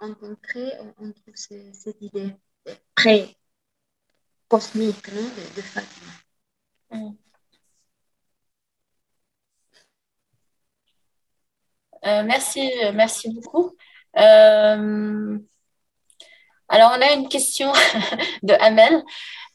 [0.00, 2.34] en, concret on, trouve cette idée
[2.94, 3.36] très
[4.48, 5.20] cosmique de,
[5.56, 6.12] de, Fatima?
[12.04, 13.76] Euh, merci, merci beaucoup.
[14.16, 15.38] Euh,
[16.68, 17.72] alors, on a une question
[18.42, 19.02] de Amel.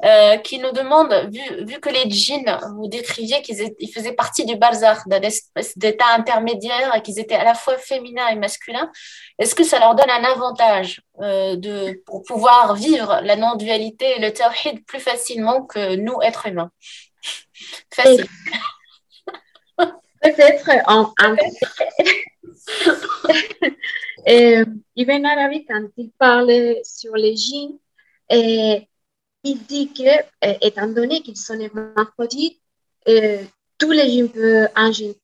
[0.03, 4.57] Euh, qui nous demande, vu, vu, que les djinns, vous décriviez qu'ils faisaient partie du
[4.57, 8.91] bazar, d'un espèce d'état intermédiaire et qu'ils étaient à la fois féminins et masculins,
[9.39, 14.19] est-ce que ça leur donne un avantage euh, de, pour pouvoir vivre la non-dualité et
[14.19, 16.71] le tawhid plus facilement que nous, êtres humains?
[17.93, 18.27] Facile.
[20.23, 21.13] Peut-être en,
[24.27, 24.65] euh,
[24.95, 27.77] Ibn Arabi, quand il parle sur les djinns,
[28.29, 28.87] et
[29.43, 32.59] il dit que, euh, étant donné qu'ils sont hermaphrodites,
[33.07, 33.43] euh,
[33.77, 35.17] tous les gyms peuvent engendrer,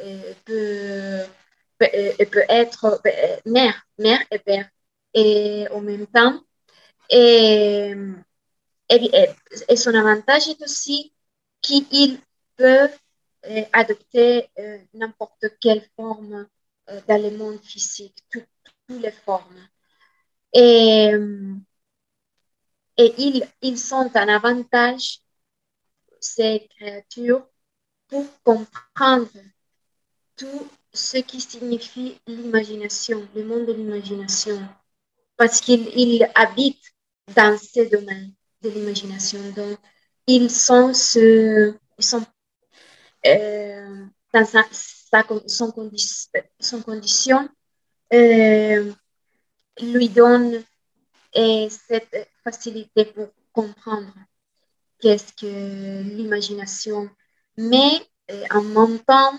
[0.00, 1.24] euh, peut,
[1.78, 3.00] peut, être
[3.44, 4.68] mère, mère et père,
[5.14, 6.40] et en même temps.
[7.10, 7.92] Et,
[8.88, 11.12] et, son avantage est aussi
[11.60, 12.20] qu'ils
[12.56, 12.96] peuvent
[13.72, 14.48] adopter
[14.94, 16.46] n'importe quelle forme
[17.08, 18.46] dans le monde physique, toutes
[18.88, 19.68] les formes.
[20.52, 21.12] Et
[22.98, 25.20] Et ils, ils sont un avantage,
[26.18, 27.46] ces créatures,
[28.08, 29.28] pour comprendre
[30.36, 34.58] tout ce qui signifie l'imagination, le monde de l'imagination,
[35.36, 36.94] parce qu'ils habitent
[37.34, 38.32] dans ces domaines
[38.62, 39.40] de l'imagination.
[39.50, 39.78] Donc,
[40.26, 42.24] ils sont, ce, ils sont
[43.26, 45.72] euh, dans sa, condition,
[48.12, 48.92] euh,
[49.80, 50.62] lui donne
[51.36, 54.12] euh, cette facilité pour comprendre
[55.00, 57.10] qu'est-ce que l'imagination.
[57.56, 58.06] Mais
[58.50, 59.38] en même temps,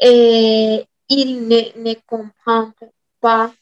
[0.00, 2.72] et il ne, ne comprend
[3.20, 3.52] pas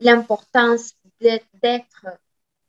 [0.00, 2.06] l'importance d'être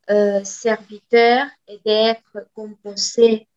[0.09, 3.47] euh, serviteur et d'être composé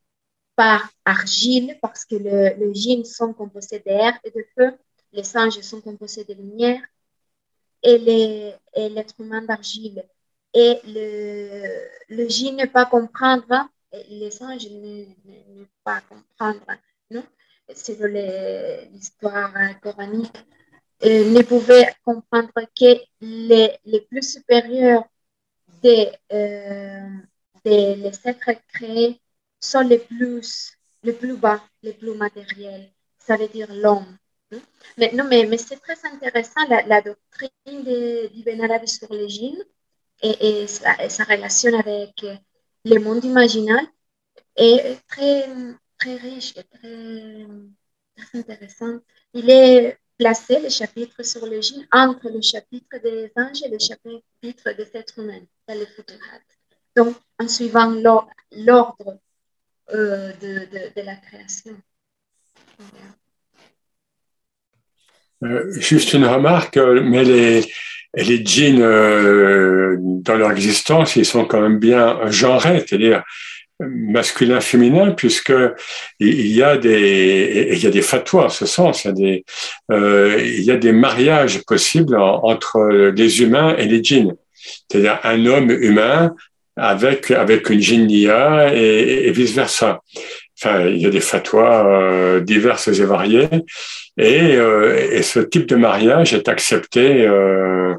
[0.56, 4.76] par argile, parce que le, le gène sont composés d'air et de feu,
[5.12, 6.80] les singes sont composés de lumière,
[7.82, 7.98] et
[8.88, 10.04] l'être humain d'argile.
[10.54, 13.68] Et le, le gène ne pas comprendre,
[14.08, 16.64] les singes ne, ne, pas comprendre
[17.10, 17.24] non.
[17.74, 17.98] C'est
[18.92, 19.52] l'histoire
[19.82, 20.36] coranique,
[21.02, 25.04] ne pouvait comprendre que les, les plus supérieurs
[25.82, 27.08] des, euh,
[27.64, 29.20] des les êtres créés
[29.60, 34.16] sont les plus, les plus bas, les plus matériels, ça veut dire l'homme.
[34.96, 37.82] Mais, non, mais, mais c'est très intéressant la, doctrine
[38.32, 39.64] d'Ibn Arabi sur les djinns
[40.22, 42.24] et, et, sa, et, sa, relation avec
[42.84, 43.84] le monde imaginal
[44.56, 45.48] est très,
[45.98, 47.46] très riche et très,
[48.16, 48.98] très intéressant.
[49.34, 53.78] Il est placé, le chapitre sur le gène, entre le chapitre des anges et le
[53.78, 56.40] chapitre des êtres humains dans le Futuhat.
[56.94, 57.90] Donc, en suivant
[58.52, 59.18] l'ordre
[59.94, 61.72] euh, de, la création.
[65.44, 67.64] Euh, juste une remarque, mais les,
[68.14, 73.22] les euh, dans leur existence, ils sont quand même bien genrés, c'est-à-dire
[73.78, 75.52] masculin féminin puisque
[76.18, 79.44] il y a des y a des fatwas en ce sens il y a des
[79.90, 84.34] il y a des mariages possibles entre les humains et les djinns
[84.88, 86.34] c'est-à-dire un homme humain
[86.76, 90.00] avec avec une djinnia et, et vice versa
[90.58, 93.48] enfin il y a des fatwas euh, diverses et variées
[94.16, 97.94] et, euh, et ce type de mariage est accepté euh,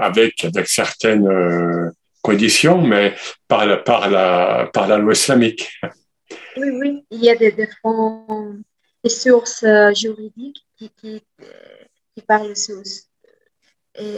[0.00, 1.92] avec certaines
[2.22, 3.14] conditions, mais
[3.48, 5.70] par la, par la, par la loi islamique.
[6.56, 7.68] Oui, oui, il y a des, des,
[9.08, 11.22] sources juridiques qui, qui,
[12.26, 12.82] parlent sur,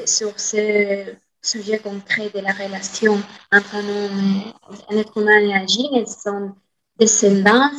[0.07, 3.21] sur ce sujet concret de la relation
[3.51, 6.55] entre un, être humain et un djinn et son
[6.99, 7.71] descendant.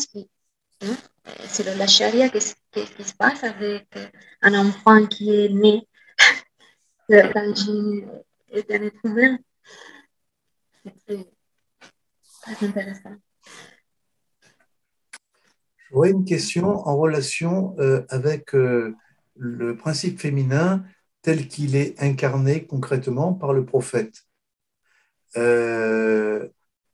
[0.82, 0.96] Hein,
[1.48, 3.88] selon la charia, qu'est-ce qui se passe avec
[4.42, 5.88] un enfant qui est né
[7.10, 8.10] d'un djinn
[8.52, 9.38] et d'un être humain
[12.44, 13.16] très intéressant.
[15.90, 18.96] J'aurais une question en relation euh, avec euh,
[19.36, 20.84] le principe féminin
[21.24, 24.24] tel qu'il est incarné concrètement par le prophète.
[25.36, 26.48] Euh,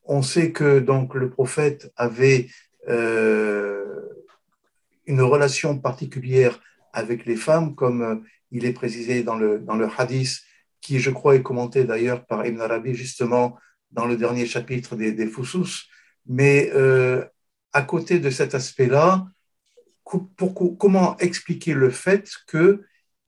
[0.05, 2.47] on sait que donc le prophète avait
[5.05, 6.59] une relation particulière
[6.93, 10.41] avec les femmes, comme il est précisé dans le, dans le hadith,
[10.81, 13.57] qui je crois est commenté d'ailleurs par Ibn Arabi justement
[13.91, 15.29] dans le dernier chapitre des, des
[16.27, 17.25] Mais euh,
[17.73, 19.25] à côté de cet aspect-là,
[20.03, 22.31] comment expliquer le fait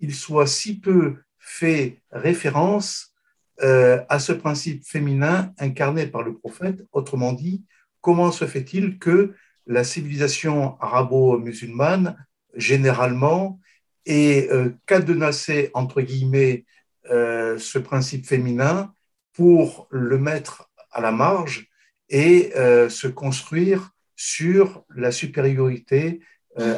[0.01, 3.13] qu'il soit si peu fait référence
[3.61, 7.63] euh, à ce principe féminin incarné par le prophète Autrement dit,
[8.01, 9.35] comment se fait-il que
[9.67, 12.17] la civilisation arabo-musulmane,
[12.55, 13.59] généralement,
[14.07, 16.65] ait euh, cadenassé, entre guillemets,
[17.11, 18.93] euh, ce principe féminin
[19.33, 21.67] pour le mettre à la marge
[22.09, 26.21] et euh, se construire sur la supériorité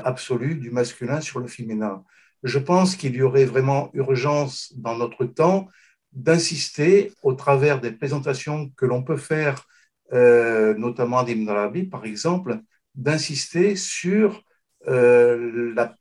[0.06, 2.04] absolue du masculin sur le féminin?
[2.44, 5.68] Je pense qu'il y aurait vraiment urgence dans notre temps
[6.12, 9.66] d'insister au travers des présentations que l'on peut faire,
[10.12, 12.60] euh, notamment d'Ibn Arabi par exemple,
[12.96, 14.44] d'insister sur
[14.86, 15.96] la,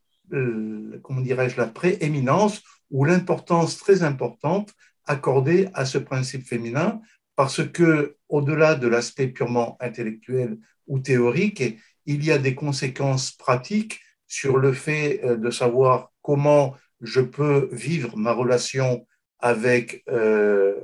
[1.01, 4.73] comment dirais-je, la prééminence ou l'importance très importante
[5.05, 7.01] accordé à ce principe féminin
[7.35, 14.01] parce que, au-delà de l'aspect purement intellectuel ou théorique, il y a des conséquences pratiques
[14.27, 19.05] sur le fait euh, de savoir comment je peux vivre ma relation
[19.37, 20.79] avec euh,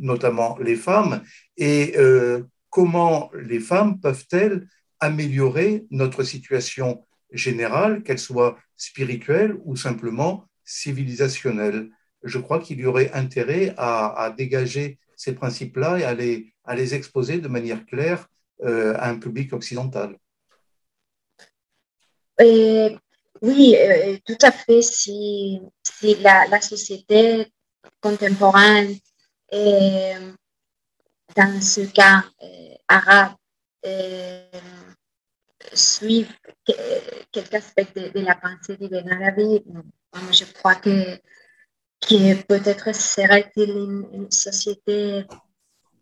[0.00, 1.22] notamment les femmes
[1.56, 4.66] et euh, comment les femmes peuvent-elles
[5.00, 11.90] améliorer notre situation générale, qu'elle soit spirituelle ou simplement civilisationnelle.
[12.22, 16.14] je crois qu'il y aurait intérêt à, dégager ces principes-là et à
[16.74, 18.28] les, exposer de manière claire
[18.62, 20.16] euh, à un public occidental.
[23.42, 24.82] Oui, euh, tout à fait.
[24.82, 27.46] Si, si la, la, société
[28.00, 28.96] contemporaine,
[31.36, 33.34] dans ce cas euh, arabe,
[35.72, 36.26] suit
[36.64, 39.64] quelques aspects de, la pensée de Ben Arabi,
[40.32, 41.16] je crois que,
[42.00, 45.24] que peut-être serait-il une, société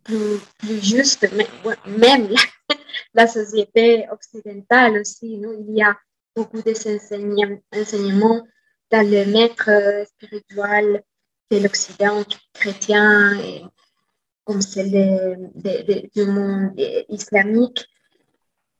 [0.04, 0.40] plus,
[0.82, 1.46] juste, mais,
[1.86, 2.28] même
[3.14, 5.36] la, société occidentale aussi.
[5.38, 5.64] Non?
[5.68, 5.96] Il y a
[6.36, 8.42] beaucoup d'enseignements
[8.90, 9.70] dans le maître
[10.06, 11.02] spirituel
[11.50, 13.64] de l'Occident chrétien, et,
[14.44, 15.50] comme celle
[16.14, 16.78] du monde
[17.08, 17.86] islamique,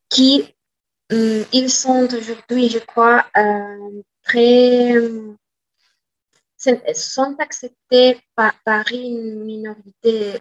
[0.08, 0.54] qui
[1.12, 4.94] euh, ils sont aujourd'hui, je crois, euh, très
[6.94, 8.54] sont acceptés par,
[8.92, 10.40] une minorité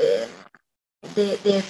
[0.00, 0.26] euh,
[1.16, 1.60] de,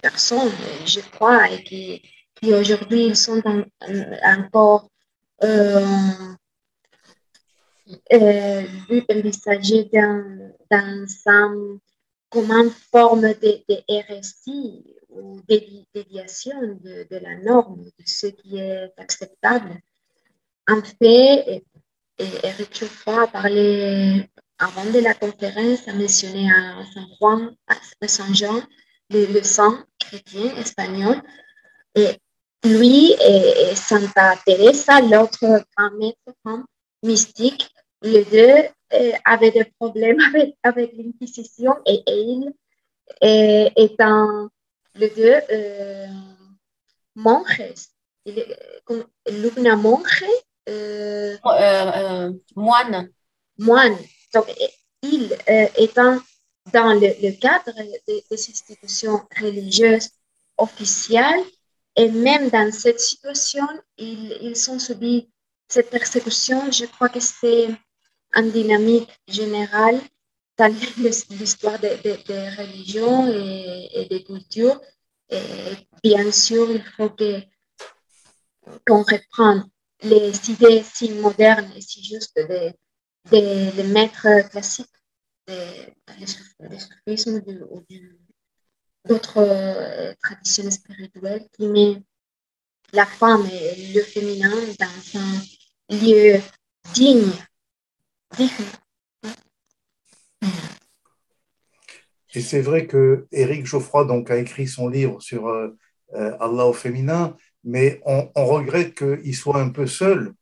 [0.00, 0.52] personnes,
[0.86, 2.02] je crois, et qui,
[2.36, 3.42] qui aujourd'hui sont
[4.24, 4.88] encore
[5.42, 6.34] euh,
[9.10, 11.80] envisagés dans, dans
[12.30, 19.80] comme une forme de, RSI ou déviation de, la norme, de ce qui est acceptable.
[20.68, 21.62] En fait,
[22.18, 24.28] Eric Chauffard a parlé
[24.58, 28.62] avant de la conférence, a mentionné à Saint Juan, à Saint Jean,
[29.10, 31.22] le, saint chrétien espagnol.
[31.94, 32.18] Et
[32.64, 35.38] lui et, Santa Teresa, l'autre
[35.76, 36.64] grand maître
[37.02, 37.68] mystique,
[38.02, 42.52] les deux euh, avaient des problèmes avec, avec l'Inquisition et, il
[43.22, 44.48] étant
[44.96, 46.06] les deux euh,
[47.14, 47.90] monjes.
[48.24, 50.24] L'une monge.
[50.68, 53.10] Euh, euh, moine.
[53.58, 53.96] Moine.
[54.34, 54.46] Donc,
[55.02, 55.36] il
[55.76, 56.18] étant
[56.72, 57.72] dans le, cadre
[58.08, 60.10] des, institutions religieuses
[60.58, 61.44] officielles,
[61.96, 63.66] et même dans cette situation,
[63.96, 65.30] ils, ils ont subi
[65.68, 66.70] cette persécution.
[66.70, 67.68] Je crois que c'est
[68.34, 70.00] une dynamique générale
[70.58, 70.72] dans
[71.30, 74.80] l'histoire des de, religions et, des cultures.
[75.30, 75.40] Et
[76.02, 77.40] bien sûr, il faut que
[78.86, 79.68] qu'on reprenne
[80.02, 82.72] les idées si modernes et si justes des
[83.30, 84.86] de, maîtres classiques
[85.46, 87.82] du soufisme ou
[89.06, 92.02] d'autres euh, traditions spirituelles qui met
[92.92, 96.40] la femme et le féminin dans un lieu
[96.94, 97.32] digne,
[102.34, 105.76] et c'est vrai que Éric Geoffroy donc, a écrit son livre sur euh,
[106.14, 110.32] euh, Allah au féminin, mais on, regrette qu'il soit un peu seul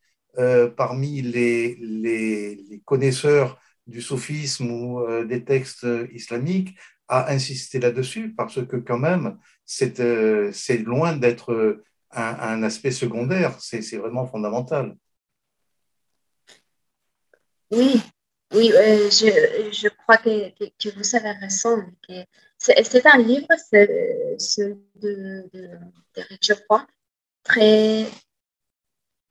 [0.76, 3.56] parmi les, les, connaisseurs
[3.86, 6.76] du soufisme ou des textes islamiques
[7.08, 13.96] à insister là-dessus, parce que quand même, c'est loin d'être un, un, aspect secondaire, c'est
[13.96, 14.96] vraiment fondamental.
[17.70, 18.00] Oui,
[18.52, 21.82] oui, euh, je, je, crois que, que, vous avez raison.
[22.58, 23.48] C'est un livre
[24.38, 24.62] ce
[24.94, 25.70] de, de,
[26.16, 26.22] de
[27.42, 28.06] très,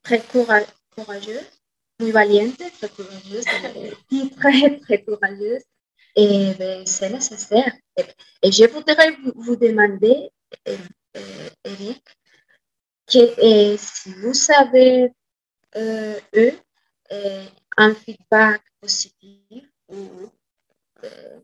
[0.03, 1.39] très courageux,
[1.99, 3.45] muy valiente, très courageuse,
[4.37, 5.63] très, très courageuse.
[6.15, 7.73] Et ben, c'est nécessaire.
[8.41, 10.29] Et, je voudrais vous, demander,
[10.67, 10.77] euh,
[11.17, 12.03] euh, Eric,
[13.07, 15.11] que si vous savez,
[15.75, 16.53] eux,
[17.77, 19.63] un feedback positif
[21.03, 21.39] euh,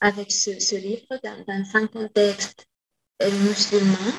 [0.00, 2.66] avec ce, livre dans, un contexte
[3.22, 4.12] euh, musulman.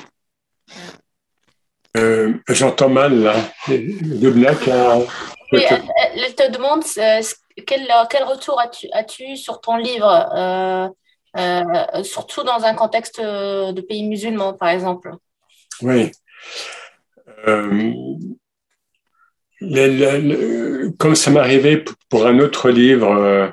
[1.96, 3.52] Euh, J'entends mal là.
[3.68, 4.98] Le a...
[5.52, 6.82] Oui, elle, te demande
[7.66, 10.92] quel, quel, retour as-tu as sur ton livre,
[12.02, 15.12] surtout dans un contexte de pays musulmans, par exemple?
[15.82, 16.10] Oui.
[20.98, 23.48] Comme ça m'arrivait pour un autre livre, euh,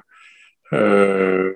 [0.73, 1.53] euh,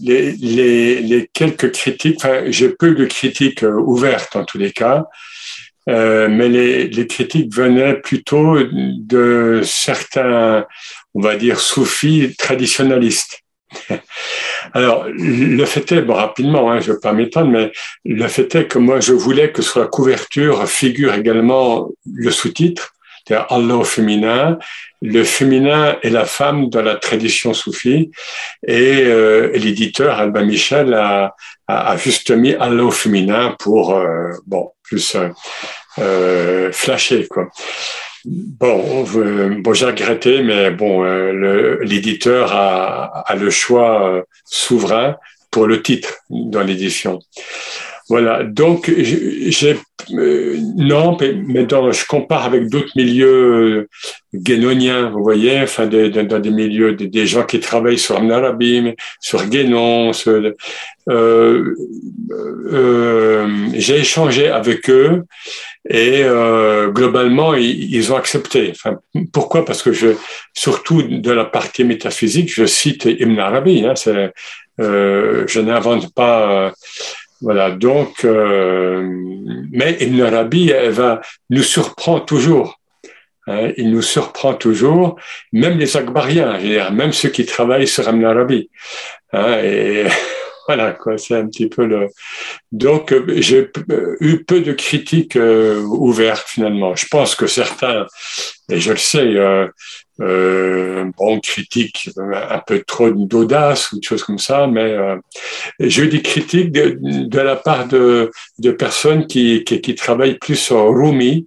[0.00, 5.06] les, quelques critiques, j'ai peu de critiques euh, ouvertes en tous les cas,
[5.86, 10.64] mais les, les, critiques venaient plutôt de certains,
[11.14, 13.42] on va dire, soufis traditionnalistes.
[14.72, 17.72] Alors, le fait est, bon, rapidement, hein, je ne veux pas m'étendre, mais
[18.04, 22.95] le fait est que moi, je voulais que sur la couverture figure également le sous-titre,
[23.34, 24.58] Allah au féminin.
[25.02, 28.10] Le féminin est la femme dans la tradition soufie
[28.66, 31.34] et, euh, l'éditeur Alba Michel a,
[31.68, 35.16] a, juste mis Allah féminin pour euh, bon plus
[35.98, 37.48] euh, flasher quoi.
[38.24, 41.04] Bon, bon j'ai regretté, mais bon,
[41.82, 45.16] l'éditeur a, a, le choix souverain
[45.52, 47.20] pour le titre dans l'édition.
[48.08, 49.76] Voilà, donc j'ai
[50.12, 53.88] euh, non, mais dans, je compare avec d'autres milieux
[54.32, 60.12] guénoniens, vous voyez, enfin dans des milieux des, gens qui travaillent sur Narabim, sur Guénon.
[61.08, 61.74] euh,
[62.72, 65.24] euh, j'ai échangé avec eux
[65.88, 68.72] et euh, globalement ils, ont accepté.
[69.32, 69.64] Pourquoi?
[69.64, 70.08] Parce que je,
[70.54, 73.84] surtout de la partie métaphysique, je cite Ibn Arabi.
[73.84, 73.94] Hein,
[74.78, 76.72] euh, je n'invente pas
[77.42, 79.06] voilà, donc, euh,
[79.70, 82.80] mais Ibn Arabi, va, nous surprend toujours.
[83.46, 85.18] Hein, il nous surprend toujours,
[85.52, 86.58] même les Akbariens,
[86.90, 88.70] même ceux qui travaillent sur Ibn Arabi.
[89.32, 90.06] Hein, et
[90.66, 92.08] voilà, quoi, c'est un petit peu le.
[92.72, 93.70] Donc, j'ai
[94.20, 96.96] eu peu de critiques euh, ouvertes finalement.
[96.96, 98.06] Je pense que certains,
[98.70, 99.68] et je le sais, euh,
[100.20, 105.16] euh, bon, critique un peu trop d'audace ou de choses comme ça, mais euh,
[105.80, 110.38] j'ai eu des critiques de, de, la part de, de personnes qui, qui, qui travaillent
[110.38, 111.46] plus sur Rumi,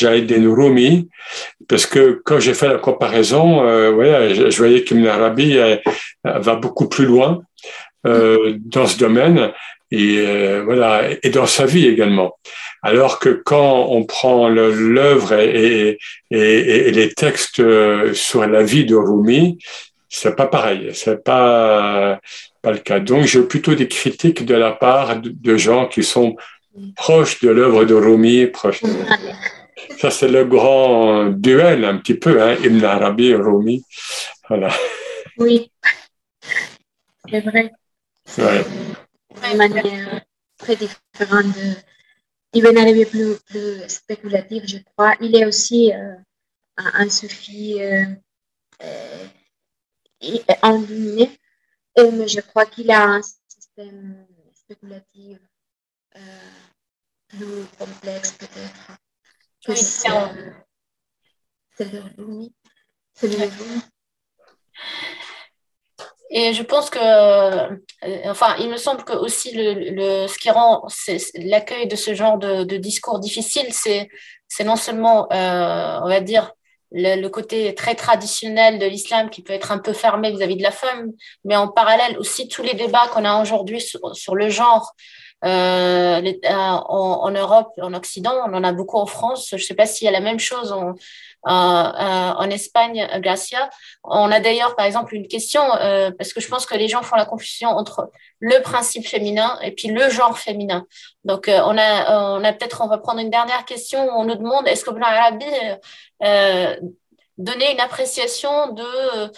[0.00, 1.08] des Rumi,
[1.68, 5.58] parce que quand j'ai fait la comparaison, euh, voilà, je, voyais qu'Ibn Arabi
[6.24, 7.42] va beaucoup plus loin
[8.06, 9.52] euh, dans ce domaine
[9.90, 12.32] et euh, voilà et dans sa vie également.
[12.82, 15.98] Alors que quand on prend l'œuvre et,
[16.30, 19.58] et, et, les textes euh, sur la vie de Rumi,
[20.08, 22.20] c'est pas pareil, c'est pas
[22.62, 23.00] pas le cas.
[23.00, 26.36] Donc j'ai plutôt des critiques de la part de, gens qui sont
[26.96, 28.82] proches de l'œuvre de Rumi, proches.
[29.98, 33.84] Ça c'est le grand duel un petit peu, hein, Ibn Arabi et Rumi.
[34.48, 34.70] Voilà.
[35.38, 35.70] Oui,
[37.30, 37.70] c'est vrai.
[38.38, 38.64] Ouais.
[39.52, 40.20] De manière
[40.58, 41.74] très différente de
[42.52, 45.14] Ibn Arabi plus, plus spéculatif, je crois.
[45.20, 46.16] Il est aussi euh,
[46.76, 48.06] un, un soufi euh,
[48.82, 49.28] euh,
[50.62, 51.38] enluminé,
[51.96, 55.38] mais je crois qu'il a un système spéculatif
[56.16, 56.20] euh,
[57.28, 58.98] plus complexe peut-être.
[59.68, 60.08] Oui, c'est.
[61.76, 62.00] C'est le.
[66.30, 67.76] Et je pense que, euh,
[68.26, 70.86] enfin, il me semble que aussi le, le ce qui rend
[71.34, 74.08] l'accueil de ce genre de, de discours difficile, c'est
[74.64, 76.52] non seulement, euh, on va dire,
[76.92, 80.62] le, le, côté très traditionnel de l'islam qui peut être un peu fermé vis-à-vis de
[80.62, 81.12] la femme,
[81.44, 84.94] mais en parallèle aussi tous les débats qu'on a aujourd'hui sur, sur, le genre.
[85.44, 89.48] Euh, euh, en, en, Europe, en Occident, on en a beaucoup en France.
[89.50, 90.94] Je ne sais pas s'il y a la même chose en,
[91.44, 93.70] en Espagne, Gracia.
[94.04, 97.02] On a d'ailleurs, par exemple, une question, euh, parce que je pense que les gens
[97.02, 100.86] font la confusion entre le principe féminin et puis le genre féminin.
[101.24, 104.24] Donc, euh, on a, on a peut-être, on va prendre une dernière question où on
[104.24, 105.44] nous demande est-ce que Ibn Arabi
[106.22, 106.76] euh,
[107.38, 109.30] donnait une appréciation de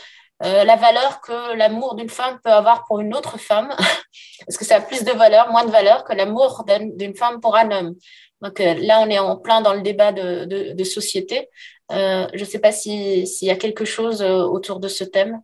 [0.45, 3.73] euh, la valeur que l'amour d'une femme peut avoir pour une autre femme
[4.49, 7.57] Est-ce que ça a plus de valeur, moins de valeur que l'amour d'une femme pour
[7.57, 7.95] un homme
[8.41, 11.49] Donc là, on est en plein dans le débat de, de, de société.
[11.93, 15.43] Euh, je ne sais pas s'il y a quelque chose euh, autour de ce thème.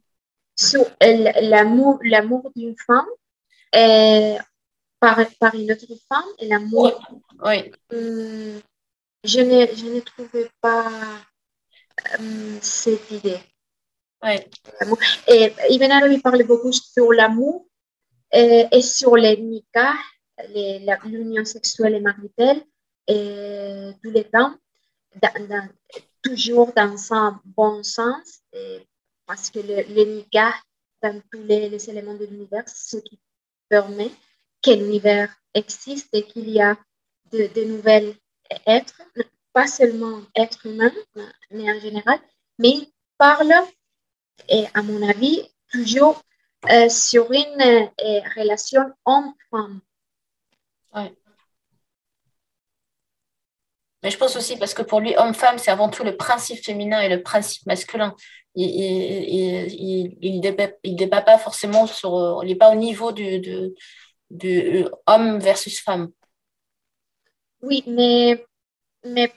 [0.59, 3.07] Sur l'amour, l'amour d'une femme
[5.01, 7.01] par, par une autre femme et l'amour.
[7.45, 7.71] Oui.
[7.93, 10.91] Je, ne, je ne trouvais pas
[12.61, 13.39] cette idée.
[14.23, 14.37] Oui.
[15.29, 17.67] Et Ibn Arabi parle beaucoup sur l'amour
[18.33, 19.95] et, et, sur les nikah,
[21.05, 22.63] l'union sexuelle et maritale,
[23.07, 24.55] et tous les temps.
[26.23, 28.41] Toujours dans un bon sens,
[29.27, 30.25] parce que le, le
[31.03, 33.21] dans tous les, éléments de l'univers, ce qui
[33.69, 34.11] permet
[34.63, 36.77] que l'univers existe et qu'il y a
[37.33, 38.15] de, de nouvelles
[38.67, 39.01] êtres,
[39.53, 40.93] pas seulement êtres humains,
[41.51, 42.19] mais en général,
[42.59, 43.53] mais il parle,
[44.49, 46.23] et à mon avis, toujours
[46.71, 49.81] euh, sur une euh, relation homme-femme.
[50.95, 51.13] Ouais.
[54.03, 57.01] Mais je pense aussi parce que pour lui, homme-femme, c'est avant tout le principe féminin
[57.01, 58.15] et le principe masculin.
[58.55, 62.41] Il ne il, il, débat, il débat pas forcément sur.
[62.43, 63.71] Il n'est pas au niveau du, du,
[64.31, 66.11] du, homme versus femme.
[67.63, 68.45] Oui, mais,
[69.05, 69.33] mais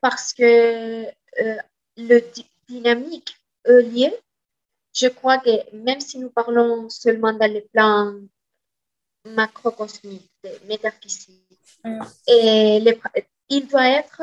[0.00, 1.56] parce que euh,
[1.96, 2.20] le
[2.68, 3.36] dynamique
[3.66, 4.12] lié,
[4.94, 8.14] je crois que même si nous parlons seulement dans le plan
[9.24, 10.30] macrocosmique,
[10.66, 12.02] métaphysique, mm.
[12.28, 13.00] et les,
[13.48, 14.22] il doit être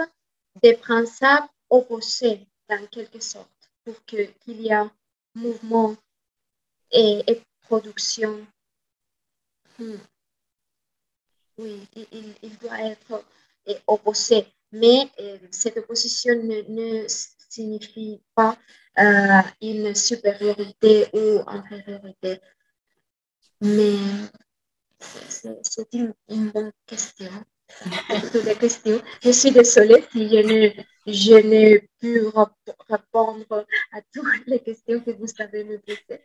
[0.62, 4.90] des principes opposés en quelque sorte pour qu'il y ait
[5.36, 5.96] mouvement
[6.92, 8.46] et, et production.
[9.80, 9.96] Hmm.
[11.58, 13.24] Oui, il, il, doit être
[13.88, 14.46] opposé.
[14.72, 15.10] mais
[15.52, 17.08] cette opposition ne,
[17.52, 18.58] signifie pas
[19.62, 22.40] une supériorité ou infériorité.
[23.62, 23.98] Mais
[25.00, 26.14] c'est une,
[26.52, 27.32] bonne question.
[28.60, 29.02] questions.
[29.24, 32.24] Je suis désolée si je n'ai pu
[32.90, 36.22] répondre à toutes les questions que vous avez me posées.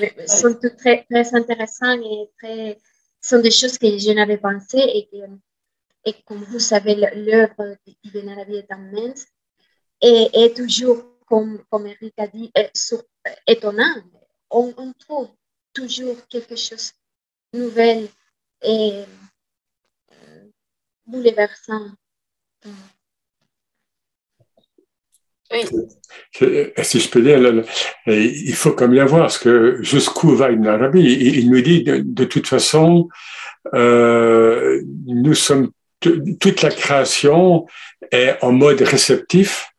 [0.00, 2.78] Mais sont toutes très, très intéressantes et très,
[3.20, 5.22] sont des choses que je n'avais pensé et que,
[6.04, 7.76] et comme vous savez, l'œuvre
[8.14, 9.26] la vie est immense
[10.00, 12.52] et est toujours, comme, comme Eric a dit,
[13.46, 14.02] étonnant.
[14.50, 15.28] On, on trouve
[15.72, 16.92] toujours quelque chose
[17.52, 18.08] de nouvel
[18.62, 19.04] et
[20.12, 20.44] euh,
[21.06, 21.90] bouleversant.
[25.52, 25.64] Oui.
[26.82, 27.38] Si je peux dire,
[28.06, 32.24] il faut comme bien voir, parce que jusqu'où va Ibn Arabi il, nous dit de,
[32.24, 33.08] toute façon,
[33.74, 35.70] euh, nous sommes
[36.00, 37.66] toute la création
[38.10, 39.70] est en mode réceptif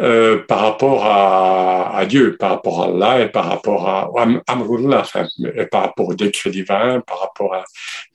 [0.00, 4.10] euh, par rapport à, à, Dieu, par rapport à Allah et par rapport à
[4.48, 5.04] Amrullah,
[5.56, 7.64] et par rapport au décret divin, par rapport à...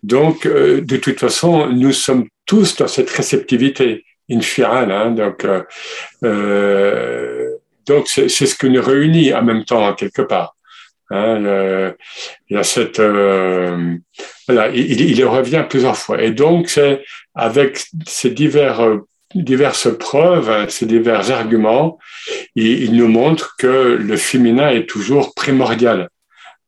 [0.04, 4.92] Donc, euh, de toute façon, nous sommes tous dans cette réceptivité infiale.
[4.92, 5.64] Hein, donc, euh,
[6.26, 7.50] euh
[7.86, 10.56] donc c'est ce que nous réunit en même temps, quelque part.
[11.10, 11.98] Hein, le,
[12.50, 13.96] il y a cette, euh,
[14.48, 16.22] voilà, il, il, revient plusieurs fois.
[16.22, 17.04] Et donc, c'est
[17.34, 19.00] avec ces divers
[19.36, 22.00] diverses preuves, hein, ces divers arguments,
[22.56, 26.10] et il nous montre que le féminin est toujours primordial,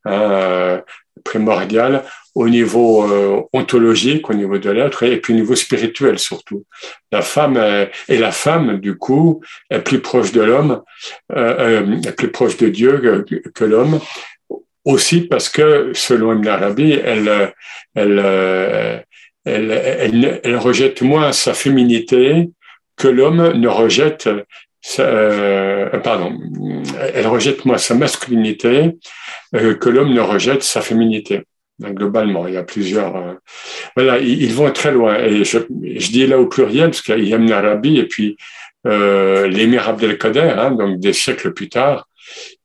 [0.06, 0.82] hein,
[1.24, 6.66] primordial au niveau euh, ontologique, au niveau de l'être, et puis au niveau spirituel surtout.
[7.12, 10.82] La femme est, et la femme, du coup, est plus proche de l'homme,
[11.34, 13.24] euh, euh est plus proche de Dieu
[13.54, 14.00] que, l'homme,
[14.86, 17.54] aussi parce que, selon Ibn Arabi, elle,
[17.96, 19.00] elle, euh,
[19.46, 22.50] elle, elle, elle, rejette moins sa féminité
[22.96, 24.30] que l'homme ne rejette
[25.00, 26.38] euh, pardon,
[27.14, 28.98] elle rejette moins sa masculinité
[29.56, 31.44] euh, que l'homme ne rejette sa féminité.
[31.80, 33.16] Donc, globalement, il y a plusieurs.
[33.16, 33.34] Euh,
[33.96, 35.18] voilà, ils, vont très loin.
[35.20, 38.38] Et je, je, dis là au pluriel parce qu'il y a Ibn Arabi et puis
[38.88, 42.08] euh, l'émir Abdelkader, hein, donc des siècles plus tard.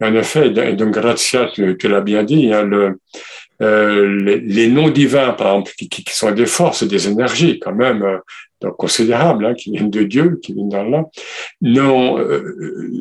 [0.02, 2.98] en effet, donc Grazia, tu l'as bien dit, hein, le,
[3.62, 8.02] euh, les, noms divins, par exemple, qui, qui, sont des forces, des énergies quand même
[8.02, 8.18] euh,
[8.60, 11.04] donc considérables, hein, qui viennent de Dieu, qui viennent d'Allah,
[11.62, 12.56] non, euh,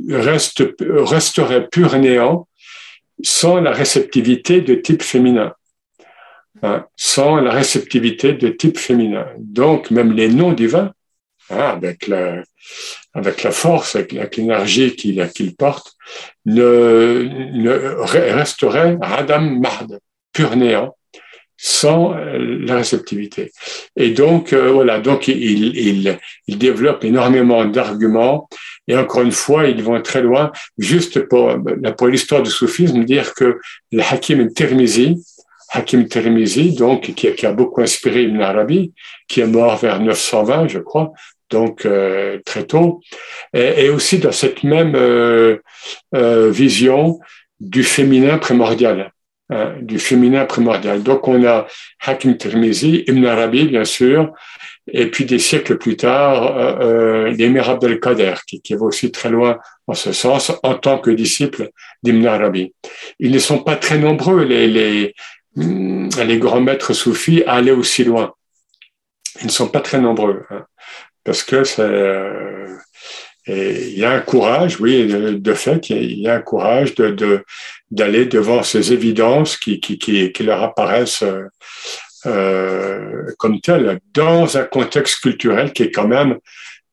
[0.09, 2.47] reste, resterait pur néant
[3.23, 5.53] sans la réceptivité de type féminin.
[6.63, 9.27] Hein, sans la réceptivité de type féminin.
[9.37, 10.93] Donc, même les noms divins,
[11.49, 12.43] hein, avec, la,
[13.13, 15.93] avec la force, avec, l'énergie qu'il portent,
[16.45, 17.71] ne, ne
[18.33, 19.99] resteraient Adam Mahd
[20.35, 20.95] pur néant
[21.57, 22.37] sans euh,
[22.67, 23.51] la réceptivité.
[23.95, 28.49] Et donc, euh, voilà, donc il, il, il développe énormément d'arguments.
[28.87, 31.55] Et encore une fois, ils vont très loin, juste pour,
[31.97, 33.59] pour l'histoire du soufisme, dire que
[33.91, 35.23] le Hakim Tirmizi,
[35.71, 38.93] Hakim Tirmizi, donc, qui, qui, a beaucoup inspiré Ibn Arabi,
[39.27, 41.13] qui est mort vers 920, je crois,
[41.49, 43.01] donc euh, très tôt,
[43.53, 45.57] et, aussi dans cette même euh,
[46.13, 47.19] vision
[47.59, 49.11] du féminin primordial.
[49.51, 51.03] Hein, du féminin primordial.
[51.03, 51.67] Donc on a
[52.03, 54.33] Hakim Tirmizi, Ibn Arabi bien sûr,
[54.91, 59.29] et puis des siècles plus tard, euh, euh l'émir Abdelkader, qui, qui va aussi très
[59.29, 61.69] loin en ce sens, en tant que disciple
[62.01, 62.73] d'Ibn Arabi.
[63.19, 65.13] Ils ne sont pas très nombreux, les, les,
[65.55, 68.33] hmm, les grands maîtres soufis, à aller aussi loin.
[69.41, 70.65] Ils ne sont pas très nombreux, hein,
[71.23, 71.81] parce que c'est...
[71.83, 72.65] Euh,
[73.47, 77.43] et il y a un courage, oui, de, fait, il y a un courage de,
[77.91, 81.43] d'aller devant ces évidences qui, qui, qui, qui leur apparaissent euh,
[82.25, 86.39] euh, comme telles dans un contexte culturel qui est quand même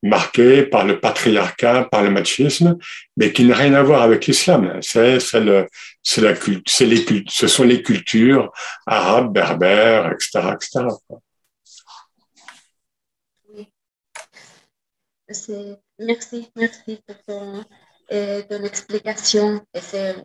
[0.03, 2.77] marqué par le patriarcat, par le machisme,
[3.17, 4.79] mais qui n'a rien à voir avec l'islam.
[4.83, 5.69] C'est, c'est le,
[6.03, 6.35] c'est la
[6.67, 8.53] c'est les ce sont les cultures
[8.87, 10.87] arabes, berbères, etc., etc.
[15.31, 17.65] C'est Merci, merci pour ton,
[18.13, 19.65] euh, explication.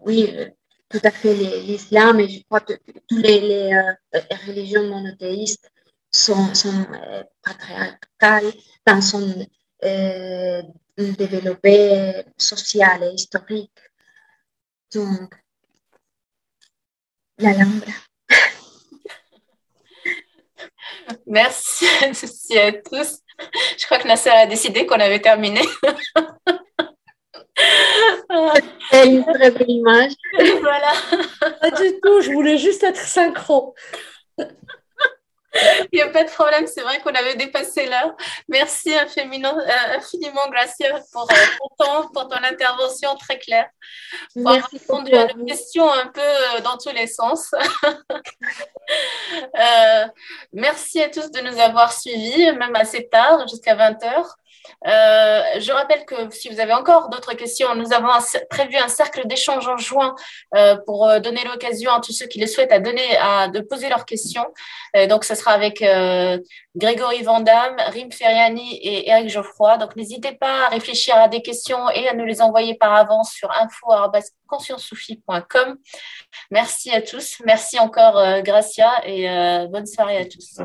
[0.04, 0.50] oui, euh,
[0.90, 3.94] tout à fait l'islam et je crois que toutes les, euh,
[4.48, 5.70] religions monothéistes
[6.12, 6.86] sont, sont
[7.44, 8.52] patriarcales
[8.86, 9.46] dans son
[10.98, 13.80] développé social et historique.
[14.94, 15.36] Donc,
[17.38, 17.94] la langue.
[21.28, 23.20] Merci, merci à tous.
[23.78, 25.62] Je crois que Nasser a décidé qu'on avait terminé.
[28.92, 30.12] C'est une très belle image.
[30.62, 30.94] Voilà.
[31.60, 33.76] Pas du tout, je voulais juste être synchro.
[35.92, 38.16] Il n'y a pas de problème, c'est vrai qu'on avait dépassé l'heure.
[38.48, 41.28] Merci infiniment, euh, infiniment Gracia, pour,
[41.78, 43.70] ton, pour ton intervention très claire.
[44.34, 47.52] Pour avoir répondu à nos questions un peu dans tous les sens.
[50.54, 54.26] merci à tous de nous avoir suivis, même assez tard, jusqu'à 20h.
[54.86, 58.10] Euh, je rappelle que si vous avez encore d'autres questions, nous avons
[58.50, 60.16] prévu un cercle d'échange en juin
[60.56, 63.60] euh, pour euh, donner l'occasion à tous ceux qui le souhaitent à donner, à, de
[63.60, 64.46] poser leurs questions.
[65.10, 65.84] donc, ce sera avec
[66.76, 69.78] Grégory Vandamme, Rim Feriani et Eric Geoffroy.
[69.78, 73.32] Donc, n'hésitez pas à réfléchir à des questions et à nous les envoyer par avance
[73.32, 75.78] sur info.consciencesoufie.com.
[76.52, 77.40] Merci à tous.
[77.46, 79.28] Merci encore, Gracia, et
[79.70, 80.60] bonne soirée à tous.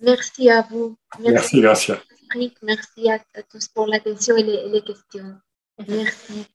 [0.00, 0.96] Merci à vous.
[1.18, 1.98] Merci, Merci Gracia.
[2.62, 5.38] Merci à, tous pour l'attention et les questions.
[5.88, 6.46] Merci.